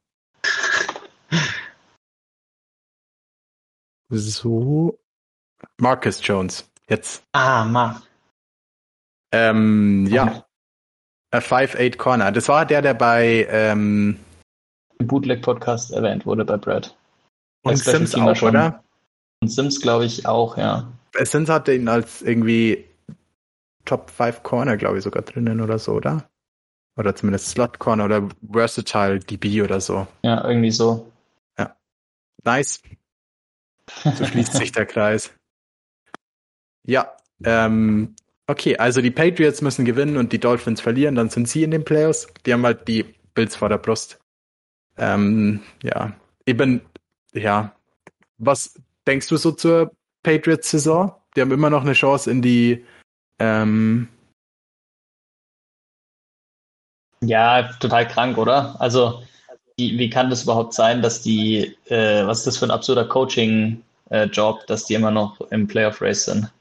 [4.09, 4.99] so.
[5.77, 6.69] Marcus Jones.
[6.89, 7.23] Jetzt.
[7.31, 8.03] Ah, Mark.
[9.31, 10.45] Ähm, ja.
[11.31, 12.31] A 5-8 Corner.
[12.33, 14.19] Das war der, der bei ähm,
[14.99, 16.95] im Bootleg-Podcast erwähnt wurde bei Brad.
[17.63, 18.49] Und Sims auch, schon.
[18.49, 18.83] oder?
[19.41, 20.91] Und Sims, glaube ich, auch, ja.
[21.13, 22.85] Sims hatte ihn als irgendwie
[23.85, 26.29] Top 5 Corner, glaube ich, sogar drinnen oder so, oder?
[26.95, 30.07] Oder zumindest Slot Corner oder Versatile DB oder so.
[30.23, 31.11] Ja, irgendwie so.
[31.57, 31.75] Ja.
[32.43, 32.81] Nice.
[34.03, 35.31] So schließt sich der Kreis.
[36.85, 38.15] Ja, ähm,
[38.47, 41.83] okay, also die Patriots müssen gewinnen und die Dolphins verlieren, dann sind sie in den
[41.83, 42.27] Playoffs.
[42.45, 44.19] Die haben halt die Bills vor der Brust.
[44.97, 46.13] Ähm, ja,
[46.45, 46.81] eben,
[47.33, 47.75] ja.
[48.37, 49.91] Was denkst du so zur
[50.23, 51.15] Patriots-Saison?
[51.35, 52.85] die haben immer noch eine Chance in die
[53.39, 54.07] ähm,
[57.24, 58.80] Ja, total krank, oder?
[58.80, 59.24] Also,
[59.78, 63.05] wie, wie kann das überhaupt sein, dass die, äh, was ist das für ein absurder
[63.05, 66.51] Coaching-Job, äh, dass die immer noch im Playoff-Race sind?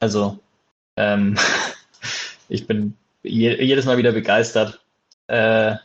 [0.00, 0.38] Also,
[0.96, 1.36] ähm,
[2.48, 4.80] ich bin je, jedes Mal wieder begeistert.
[5.28, 5.76] Äh,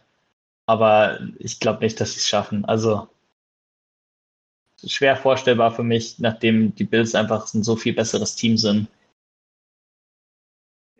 [0.67, 2.65] aber ich glaube nicht, dass sie es schaffen.
[2.65, 3.09] Also
[4.83, 8.87] schwer vorstellbar für mich, nachdem die Bills einfach ein so viel besseres Team sind.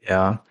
[0.08, 0.44] Ja,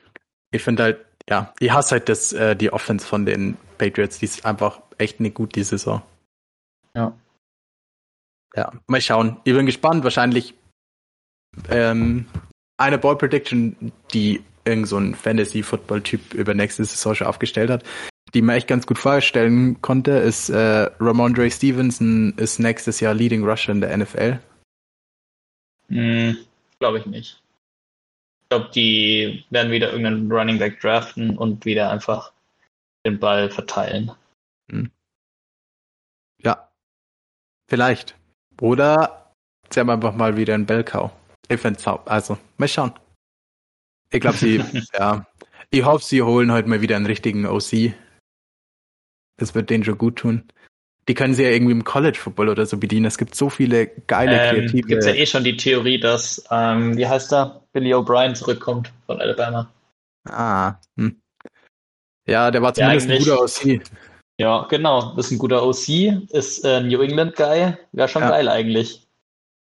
[0.51, 4.27] ich finde halt, ja, ich hasse halt das, äh, die Offense von den Patriots, die
[4.27, 6.03] ist einfach echt nicht gut die Saison.
[6.95, 7.13] Ja.
[8.55, 9.39] Ja, mal schauen.
[9.45, 10.55] Ich bin gespannt, wahrscheinlich
[11.69, 12.27] ähm,
[12.79, 17.85] eine Ball Prediction, die irgend so ein Fantasy-Football-Typ über nächste Saison schon aufgestellt hat,
[18.35, 23.45] die man echt ganz gut vorstellen konnte, ist äh, Ramondre Stevenson ist nächstes Jahr Leading
[23.45, 24.39] Rusher in der NFL.
[25.89, 26.37] Hm,
[26.79, 27.43] Glaube ich nicht.
[28.47, 32.33] Ich glaube, die werden wieder irgendeinen Running Back draften und wieder einfach
[33.05, 34.13] den Ball verteilen.
[34.71, 34.93] Hm.
[36.41, 36.71] Ja,
[37.69, 38.17] vielleicht.
[38.61, 39.33] Oder
[39.69, 41.11] sie haben einfach mal wieder einen Bellcow.
[41.49, 42.93] Ich finde also, mal schauen.
[44.13, 44.63] Ich glaube, sie,
[44.95, 45.27] ja,
[45.71, 47.95] ich hoffe, sie holen heute mal wieder einen richtigen OC.
[49.39, 50.49] Das wird denen schon gut tun.
[51.09, 53.07] Die können sie ja irgendwie im College Football oder so bedienen.
[53.07, 54.89] Es gibt so viele geile ähm, kreative.
[54.89, 59.21] Gibt ja eh schon die Theorie, dass ähm, wie heißt er, Billy O'Brien zurückkommt von
[59.21, 59.71] Alabama.
[60.29, 60.75] Ah.
[60.97, 61.21] Hm.
[62.27, 63.81] Ja, der war zumindest ja, ein guter OC.
[64.39, 65.17] Ja, genau.
[65.17, 66.31] Ist ein guter OC.
[66.31, 67.77] Ist äh, New England Guy.
[67.93, 68.31] Wäre schon ja.
[68.31, 69.07] geil eigentlich.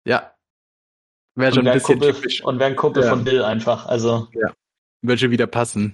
[0.05, 0.33] Ja,
[1.37, 2.43] Wäre schon ein bisschen Kumpel, typisch.
[2.43, 3.09] Und wäre ein Kumpel ja.
[3.11, 3.85] von Bill einfach.
[3.85, 4.27] Also.
[4.33, 4.51] Ja.
[5.03, 5.93] Würde schon wieder passen.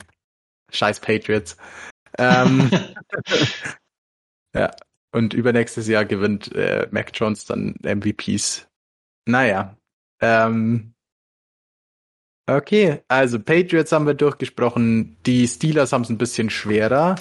[0.71, 1.57] Scheiß Patriots.
[2.17, 2.71] Ähm,
[4.55, 4.71] ja.
[5.14, 8.68] Und übernächstes Jahr gewinnt äh, Mac Jones dann MVPs.
[9.26, 9.78] Naja.
[10.20, 10.93] Ähm,
[12.49, 15.16] okay, also Patriots haben wir durchgesprochen.
[15.28, 17.16] Die Steelers haben es ein bisschen schwerer.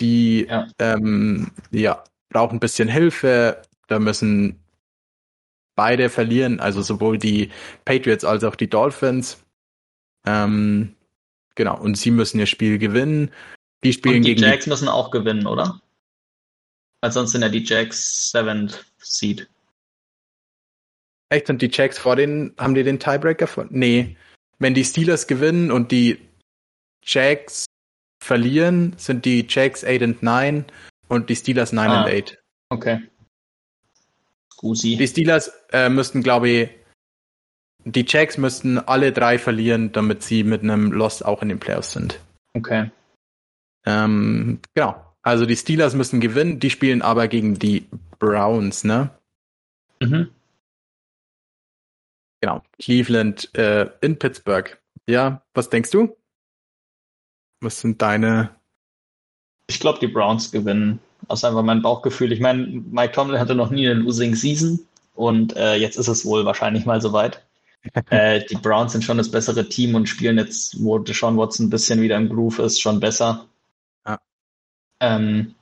[0.00, 0.66] Die ja.
[0.80, 3.62] Ähm, ja, brauchen ein bisschen Hilfe.
[3.86, 4.58] Da müssen
[5.76, 7.50] beide verlieren, also sowohl die
[7.84, 9.44] Patriots als auch die Dolphins.
[10.26, 10.96] Ähm,
[11.54, 13.30] genau, und sie müssen ihr Spiel gewinnen.
[13.84, 15.80] Die spielen und die gegen Jacks müssen auch gewinnen, oder?
[17.06, 19.48] Weil sonst sind ja die Jacks Seventh Seed.
[21.28, 21.48] Echt?
[21.48, 23.68] Und die Jacks vor den, haben die den Tiebreaker vor?
[23.70, 24.16] Nee.
[24.58, 26.18] Wenn die Steelers gewinnen und die
[27.04, 27.64] Jacks
[28.20, 30.64] verlieren, sind die Jacks 8 and 9
[31.06, 32.38] und die Steelers 9 ah, and 8.
[32.70, 33.02] Okay.
[34.52, 34.96] Scusi.
[34.96, 36.70] Die Steelers äh, müssten, glaube ich,
[37.84, 41.92] die Jacks müssten alle drei verlieren, damit sie mit einem Loss auch in den Playoffs
[41.92, 42.18] sind.
[42.54, 42.90] Okay.
[43.84, 45.05] Ähm, genau.
[45.26, 47.88] Also die Steelers müssen gewinnen, die spielen aber gegen die
[48.20, 49.10] Browns, ne?
[49.98, 50.28] Mhm.
[52.40, 52.62] Genau.
[52.78, 54.80] Cleveland äh, in Pittsburgh.
[55.08, 56.16] Ja, was denkst du?
[57.60, 58.54] Was sind deine?
[59.66, 62.30] Ich glaube, die Browns gewinnen aus einfach mein Bauchgefühl.
[62.30, 64.78] Ich meine, Mike Tomlin hatte noch nie eine Losing Season
[65.16, 67.44] und äh, jetzt ist es wohl wahrscheinlich mal soweit.
[68.10, 71.70] äh, die Browns sind schon das bessere Team und spielen jetzt, wo Deshaun Watson ein
[71.70, 73.48] bisschen wieder im Groove ist, schon besser.
[75.02, 75.16] Ja.
[75.16, 75.54] Ähm,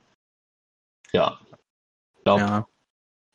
[1.11, 1.39] ja.
[2.17, 2.67] Ich glaube, ja.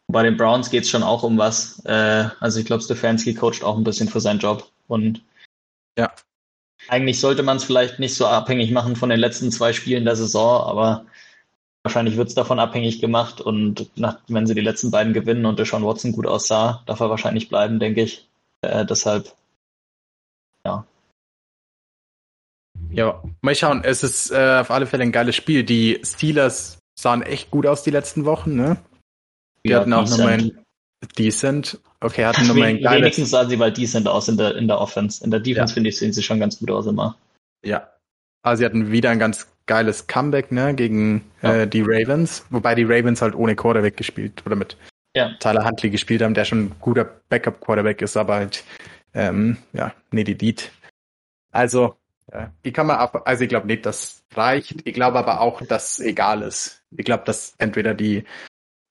[0.09, 1.85] bei den Browns geht es schon auch um was.
[1.85, 5.23] Äh, also ich glaube, Stefanski coacht auch ein bisschen für seinen Job und
[5.99, 6.13] ja.
[6.89, 10.17] Eigentlich sollte man es vielleicht nicht so abhängig machen von den letzten zwei Spielen der
[10.17, 11.05] Saison, aber
[11.83, 15.59] Wahrscheinlich wird es davon abhängig gemacht und nach, wenn sie die letzten beiden gewinnen und
[15.59, 18.29] der Sean Watson gut aussah, darf er wahrscheinlich bleiben, denke ich.
[18.61, 19.35] Äh, deshalb,
[22.91, 23.83] Ja, mal schauen.
[23.85, 25.63] Es ist äh, auf alle Fälle ein geiles Spiel.
[25.63, 28.79] Die Steelers sahen echt gut aus die letzten Wochen, ne?
[29.65, 30.59] Die ja, hatten auch nochmal ein
[31.19, 31.81] Decent.
[32.01, 33.03] Okay, hatten nochmal ein geiles.
[33.03, 35.23] Wenigstens sahen sie mal decent aus in der, in der Offense.
[35.25, 35.75] In der Defense, ja.
[35.75, 37.17] finde ich, sehen sie schon ganz gut aus immer.
[37.65, 37.89] Ja.
[38.43, 41.59] Also sie hatten wieder ein ganz geiles Comeback, ne, gegen ja.
[41.59, 44.77] äh, die Ravens, wobei die Ravens halt ohne Quarterback gespielt oder mit
[45.15, 45.35] ja.
[45.41, 48.65] Tyler Huntley gespielt haben, der schon ein guter Backup-Quarterback ist, aber halt,
[49.15, 50.71] ähm, ja, nee, die Lied.
[51.53, 51.97] Also,
[52.33, 54.87] ja, ich kann mal ab, also ich glaube nicht, das reicht.
[54.87, 56.85] Ich glaube aber auch, dass egal ist.
[56.97, 58.25] Ich glaube, dass entweder die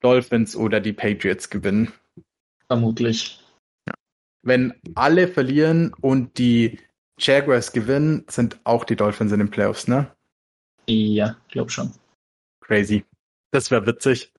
[0.02, 1.92] Dolphins oder die Patriots gewinnen.
[2.68, 3.44] Vermutlich.
[3.88, 3.94] Ja.
[4.42, 6.80] Wenn alle verlieren und die
[7.18, 10.12] Jaguars gewinnen, sind auch die Dolphins in den Playoffs, ne?
[10.88, 11.94] Ja, glaub schon.
[12.62, 13.06] Crazy.
[13.52, 14.34] Das wäre witzig.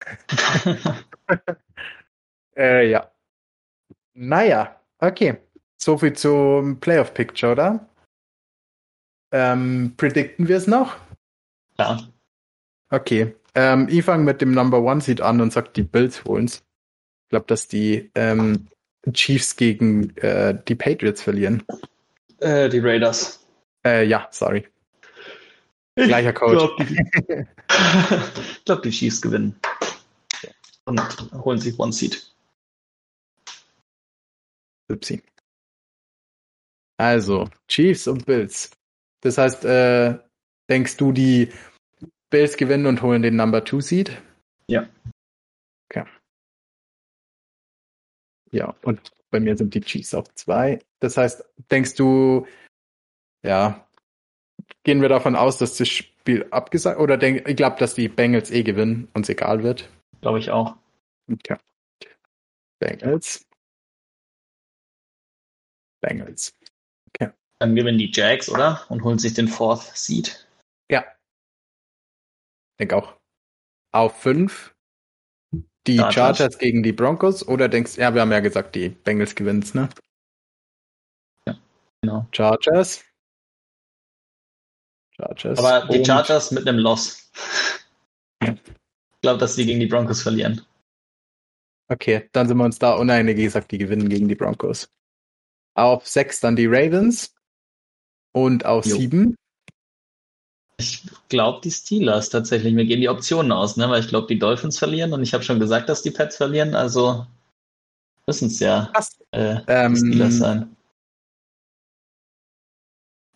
[2.56, 3.10] äh, ja.
[4.14, 5.38] Naja, okay.
[5.76, 7.88] Soviel zum Playoff Picture, oder?
[9.30, 10.96] Ähm, predikten wir es noch?
[11.78, 11.98] Ja.
[12.90, 13.34] Okay.
[13.54, 16.64] Ähm, ich fange mit dem Number One Seed an und sag, die Bills holen's.
[17.24, 18.68] Ich glaube, dass die ähm,
[19.12, 21.62] Chiefs gegen äh, die Patriots verlieren.
[22.38, 23.46] Äh, die Raiders.
[23.84, 24.66] Äh, ja, sorry.
[25.94, 26.70] Gleicher Coach.
[26.78, 26.86] Ich
[27.26, 27.44] glaube,
[28.48, 29.58] die, glaub, die Chiefs gewinnen.
[30.84, 31.00] Und
[31.44, 32.32] holen sich One Seed.
[34.90, 35.22] Upsi.
[36.96, 38.70] Also, Chiefs und Bills.
[39.20, 40.18] Das heißt, äh,
[40.68, 41.52] denkst du, die
[42.30, 44.20] Bills gewinnen und holen den Number Two Seed?
[44.68, 44.88] Ja.
[45.90, 46.04] Okay.
[48.50, 50.78] Ja, und bei mir sind die Chiefs auf zwei.
[51.00, 52.46] Das heißt, denkst du,
[53.44, 53.86] ja,
[54.84, 58.50] gehen wir davon aus, dass das Spiel abgesagt oder denk, ich glaube, dass die Bengals
[58.50, 59.88] eh gewinnen und es egal wird?
[60.20, 60.76] Glaube ich auch.
[61.30, 61.56] Okay.
[62.78, 63.46] Bengals.
[66.00, 66.54] Bengals.
[67.60, 68.84] Dann gewinnen die Jags, oder?
[68.88, 70.46] Und holen sich den Fourth Seed.
[70.90, 71.04] Ja.
[72.78, 73.16] Denk auch.
[73.92, 74.74] Auf fünf.
[75.86, 76.14] Die Chargers.
[76.14, 79.88] Chargers gegen die Broncos oder denkst, ja, wir haben ja gesagt, die Bengals gewinnt's, ne?
[82.02, 82.28] Genau.
[82.32, 83.04] Chargers.
[85.16, 85.58] Chargers.
[85.58, 87.30] Aber die Chargers mit einem Loss.
[88.42, 88.52] Ja.
[88.52, 90.64] Ich glaube, dass die gegen die Broncos verlieren.
[91.88, 94.88] Okay, dann sind wir uns da uneinig gesagt, die gewinnen gegen die Broncos.
[95.74, 97.34] Auf sechs dann die Ravens.
[98.32, 98.96] Und auf Jo.
[98.96, 99.34] sieben.
[100.80, 102.72] Ich glaube die Steelers tatsächlich.
[102.72, 103.88] Mir gehen die Optionen aus, ne?
[103.90, 106.76] weil ich glaube, die Dolphins verlieren und ich habe schon gesagt, dass die Pets verlieren,
[106.76, 107.26] also
[108.26, 108.92] müssen es ja
[109.32, 110.76] äh, Ähm, die Steelers sein.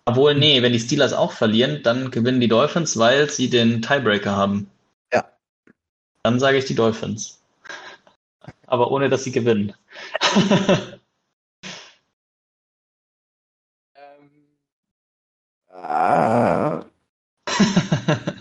[0.04, 4.36] Obwohl, nee, wenn die Steelers auch verlieren, dann gewinnen die Dolphins, weil sie den Tiebreaker
[4.36, 4.70] haben.
[5.12, 5.24] Ja.
[6.22, 7.40] Dann sage ich die Dolphins.
[8.66, 9.74] Aber ohne, dass sie gewinnen.
[15.92, 16.84] ah,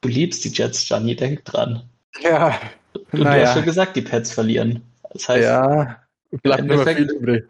[0.00, 1.88] du liebst die Jets, Gianni, denk dran.
[2.20, 2.60] ja,
[2.92, 3.52] du hast naja.
[3.54, 4.82] schon gesagt, die Pets verlieren.
[5.12, 6.02] Das heißt, Ja,
[6.42, 7.44] bleibt im nicht mehr viel übrig.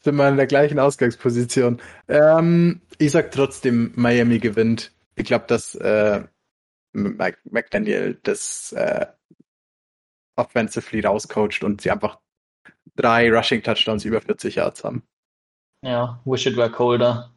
[0.00, 1.80] Sind wir in der gleichen Ausgangsposition.
[2.06, 4.92] Ähm, ich sag trotzdem, Miami gewinnt.
[5.16, 6.22] Ich glaube, dass äh,
[6.92, 9.06] Mike McDaniel das äh,
[10.36, 12.20] offensively rauscoacht und sie einfach
[12.94, 15.02] drei Rushing Touchdowns über 40 Yards haben.
[15.82, 17.30] Ja, wish it were colder.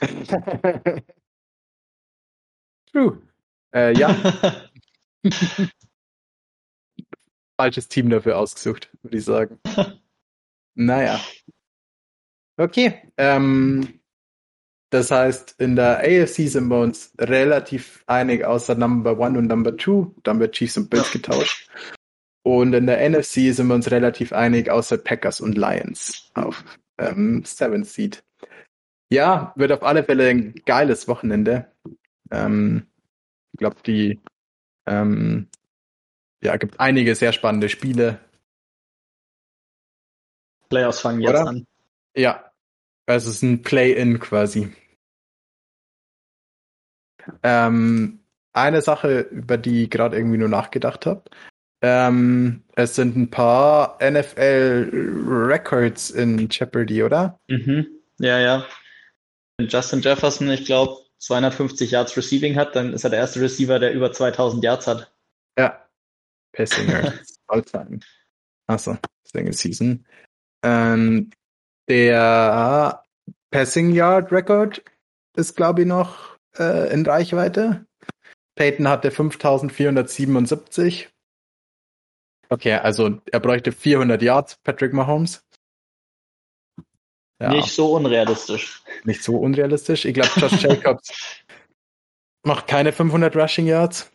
[2.92, 3.22] True.
[3.74, 4.14] Äh, ja,
[7.56, 9.58] falsches Team dafür ausgesucht, würde ich sagen.
[10.74, 11.20] naja.
[12.56, 13.12] Okay.
[13.16, 14.00] Ähm,
[14.90, 19.76] das heißt, in der AFC sind wir uns relativ einig, außer Number One und Number
[19.76, 20.14] Two.
[20.22, 21.68] Dann wird Chiefs und Bills getauscht.
[22.44, 26.62] Und in der NFC sind wir uns relativ einig, außer Packers und Lions auf
[26.98, 28.24] ähm, Seventh Seed.
[29.10, 31.70] Ja, wird auf alle Fälle ein geiles Wochenende.
[32.30, 32.86] Ähm,
[33.52, 34.20] ich glaube, die
[34.86, 35.48] ähm,
[36.42, 38.20] ja, gibt einige sehr spannende Spiele.
[40.68, 41.46] Playoffs fangen jetzt Oder?
[41.46, 41.66] an.
[42.16, 42.50] Ja,
[43.06, 44.72] es ist ein Play-in quasi.
[47.42, 48.20] Ähm,
[48.52, 51.24] eine Sache, über die ich gerade irgendwie nur nachgedacht habe.
[51.86, 57.38] Ähm, es sind ein paar NFL-Records in Jeopardy, oder?
[57.48, 57.86] Mhm.
[58.18, 58.64] Ja, ja.
[59.58, 63.78] Wenn Justin Jefferson, ich glaube, 250 Yards Receiving hat, dann ist er der erste Receiver,
[63.78, 65.12] der über 2000 Yards hat.
[65.58, 65.86] Ja.
[66.52, 67.12] Passinger.
[67.48, 68.00] All time.
[68.66, 70.06] Achso, Single Season.
[70.64, 71.28] Ähm,
[71.90, 73.02] der
[73.50, 74.82] Passing Yard Record
[75.36, 77.84] ist, glaube ich, noch äh, in Reichweite.
[78.54, 81.10] Peyton hatte 5477.
[82.54, 85.44] Okay, also er bräuchte 400 Yards, Patrick Mahomes.
[87.42, 88.80] Ja, Nicht nicht, so unrealistisch.
[89.24, 90.04] so unrealistisch.
[90.04, 91.42] Ich glaube, Josh Jacobs
[92.44, 94.08] macht keine 500 Rushing Yards.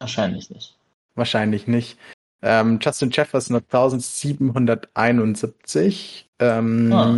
[0.00, 0.76] Wahrscheinlich nicht.
[1.14, 1.96] Wahrscheinlich nicht.
[2.42, 6.28] Ähm, Justin Jefferson hat 1771.
[6.40, 7.14] Ähm, Ah.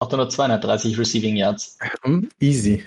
[0.00, 1.78] Auch nur 230 Receiving Yards.
[2.02, 2.84] hm, Easy.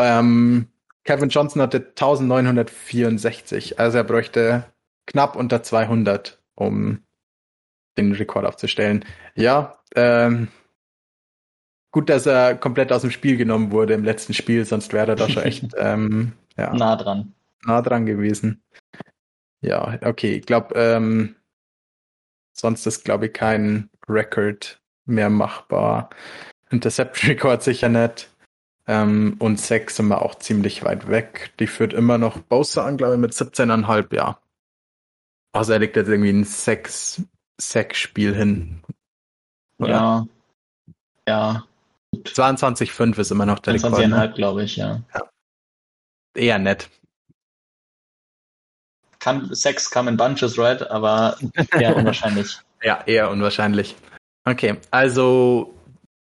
[0.00, 0.68] Ähm,
[1.04, 3.78] Kevin Johnson hatte 1964.
[3.78, 4.64] Also er bräuchte
[5.10, 7.02] knapp unter 200, um
[7.98, 9.04] den Rekord aufzustellen.
[9.34, 10.48] Ja, ähm,
[11.90, 15.16] gut, dass er komplett aus dem Spiel genommen wurde im letzten Spiel, sonst wäre er
[15.16, 17.34] da schon echt ähm, ja, Nah dran.
[17.64, 18.62] nah dran gewesen.
[19.60, 20.36] Ja, okay.
[20.36, 21.36] Ich glaube, ähm,
[22.52, 26.10] sonst ist, glaube ich, kein Record mehr machbar.
[26.70, 28.30] Intercept-Record sicher nicht.
[28.86, 31.52] Ähm, und Sex sind wir auch ziemlich weit weg.
[31.60, 34.38] Die führt immer noch Bosa an, glaube ich, mit 17,5, ja.
[35.52, 38.82] Also er legt jetzt irgendwie ein Sex-Sex-Spiel hin.
[39.78, 39.90] Oder?
[39.90, 40.26] Ja.
[41.28, 41.66] Ja.
[42.16, 43.92] 22,5 ist immer noch der Rekord.
[43.92, 44.16] Ne?
[44.16, 45.02] 22,5, glaube ich, ja.
[46.34, 46.88] eher nett.
[49.18, 50.88] Kann, Sex come in bunches, right?
[50.90, 51.36] Aber
[51.78, 52.58] eher unwahrscheinlich.
[52.82, 53.96] ja, eher unwahrscheinlich.
[54.44, 55.74] Okay, also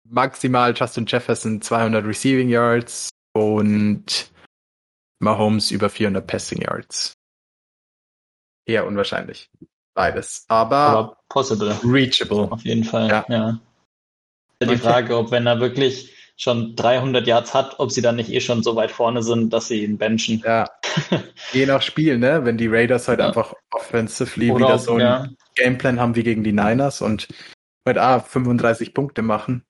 [0.08, 4.30] maximal Justin Jefferson 200 Receiving Yards und
[5.20, 7.12] Mahomes über 400 Passing Yards.
[8.70, 9.50] Eher unwahrscheinlich.
[9.94, 10.44] Beides.
[10.46, 11.76] Aber, Aber possible.
[11.82, 12.52] Reachable.
[12.52, 13.24] Auf jeden Fall, ja.
[13.28, 13.58] ja.
[14.62, 14.76] Die.
[14.76, 18.62] Frage, ob wenn er wirklich schon 300 Yards hat, ob sie dann nicht eh schon
[18.62, 20.40] so weit vorne sind, dass sie ihn benchen.
[20.46, 20.70] Ja.
[21.52, 22.44] Je nach Spiel, ne?
[22.44, 23.26] Wenn die Raiders halt ja.
[23.26, 25.28] einfach offensively Oder wieder so einen ja.
[25.56, 27.26] Gameplan haben wie gegen die Niners und
[27.84, 29.64] mit A 35 Punkte machen.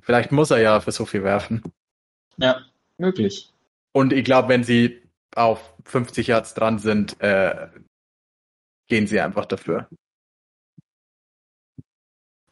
[0.00, 1.62] Vielleicht muss er ja für so viel werfen.
[2.36, 2.60] Ja,
[2.98, 3.52] möglich.
[3.92, 5.03] Und ich glaube, wenn sie
[5.34, 7.68] auf 50 Yards dran sind, äh,
[8.88, 9.88] gehen sie einfach dafür.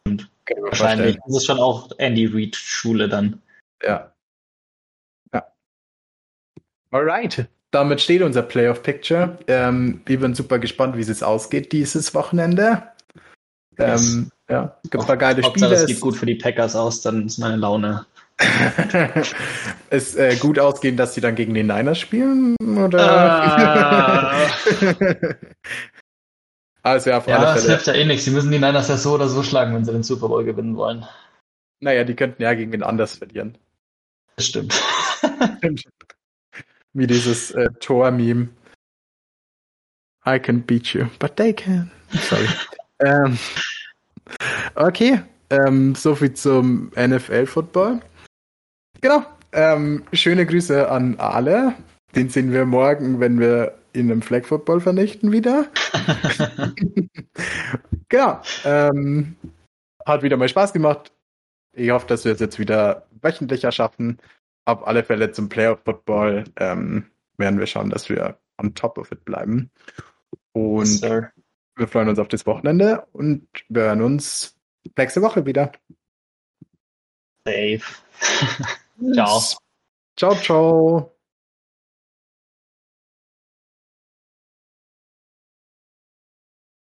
[0.05, 0.29] Und
[0.61, 1.17] wahrscheinlich.
[1.25, 3.41] Das ist schon auch Andy Reid Schule dann.
[3.81, 4.13] Ja.
[5.33, 5.47] Ja.
[6.91, 7.47] Alright.
[7.71, 9.39] Damit steht unser Playoff Picture.
[9.47, 12.83] Ähm, wir sind super gespannt, wie es ausgeht dieses Wochenende.
[13.79, 14.13] Yes.
[14.13, 15.73] Ähm, ja, gibt ein paar geile Spiele.
[15.73, 18.05] Es sieht gut für die Packers aus, dann ist meine Laune.
[19.89, 22.55] ist äh, gut ausgehen, dass sie dann gegen den Niners spielen?
[22.59, 23.11] Oder?
[23.11, 24.49] Ah.
[26.85, 27.55] Also ja, auf ja, alle Fälle.
[27.55, 28.25] das hilft ja eh nichts.
[28.25, 30.75] Sie müssen die Niners ja so oder so schlagen, wenn sie den Super Bowl gewinnen
[30.75, 31.05] wollen.
[31.79, 33.57] Naja, die könnten ja gegen den anders verlieren.
[34.35, 34.83] Das stimmt.
[36.91, 38.49] Wie dieses äh, Tor-Meme.
[40.25, 41.89] I can beat you, but they can.
[42.09, 42.47] Sorry.
[42.99, 43.37] ähm,
[44.75, 48.01] okay, ähm, soviel zum NFL-Football.
[49.03, 49.25] Genau.
[49.51, 51.75] Ähm, schöne Grüße an alle.
[52.15, 55.67] Den sehen wir morgen, wenn wir in einem Flag Football vernichten wieder.
[58.07, 58.41] genau.
[58.63, 59.35] Ähm,
[60.05, 61.11] hat wieder mal Spaß gemacht.
[61.75, 64.19] Ich hoffe, dass wir es jetzt wieder wöchentlicher schaffen.
[64.63, 69.11] Auf alle Fälle zum Playoff Football ähm, werden wir schauen, dass wir on top of
[69.11, 69.69] it bleiben.
[70.53, 71.25] Und yes,
[71.75, 74.55] wir freuen uns auf das Wochenende und wir hören uns
[74.97, 75.73] nächste Woche wieder.
[77.45, 77.81] Safe.
[79.11, 79.57] ciao.
[80.15, 81.12] Ciao, ciao.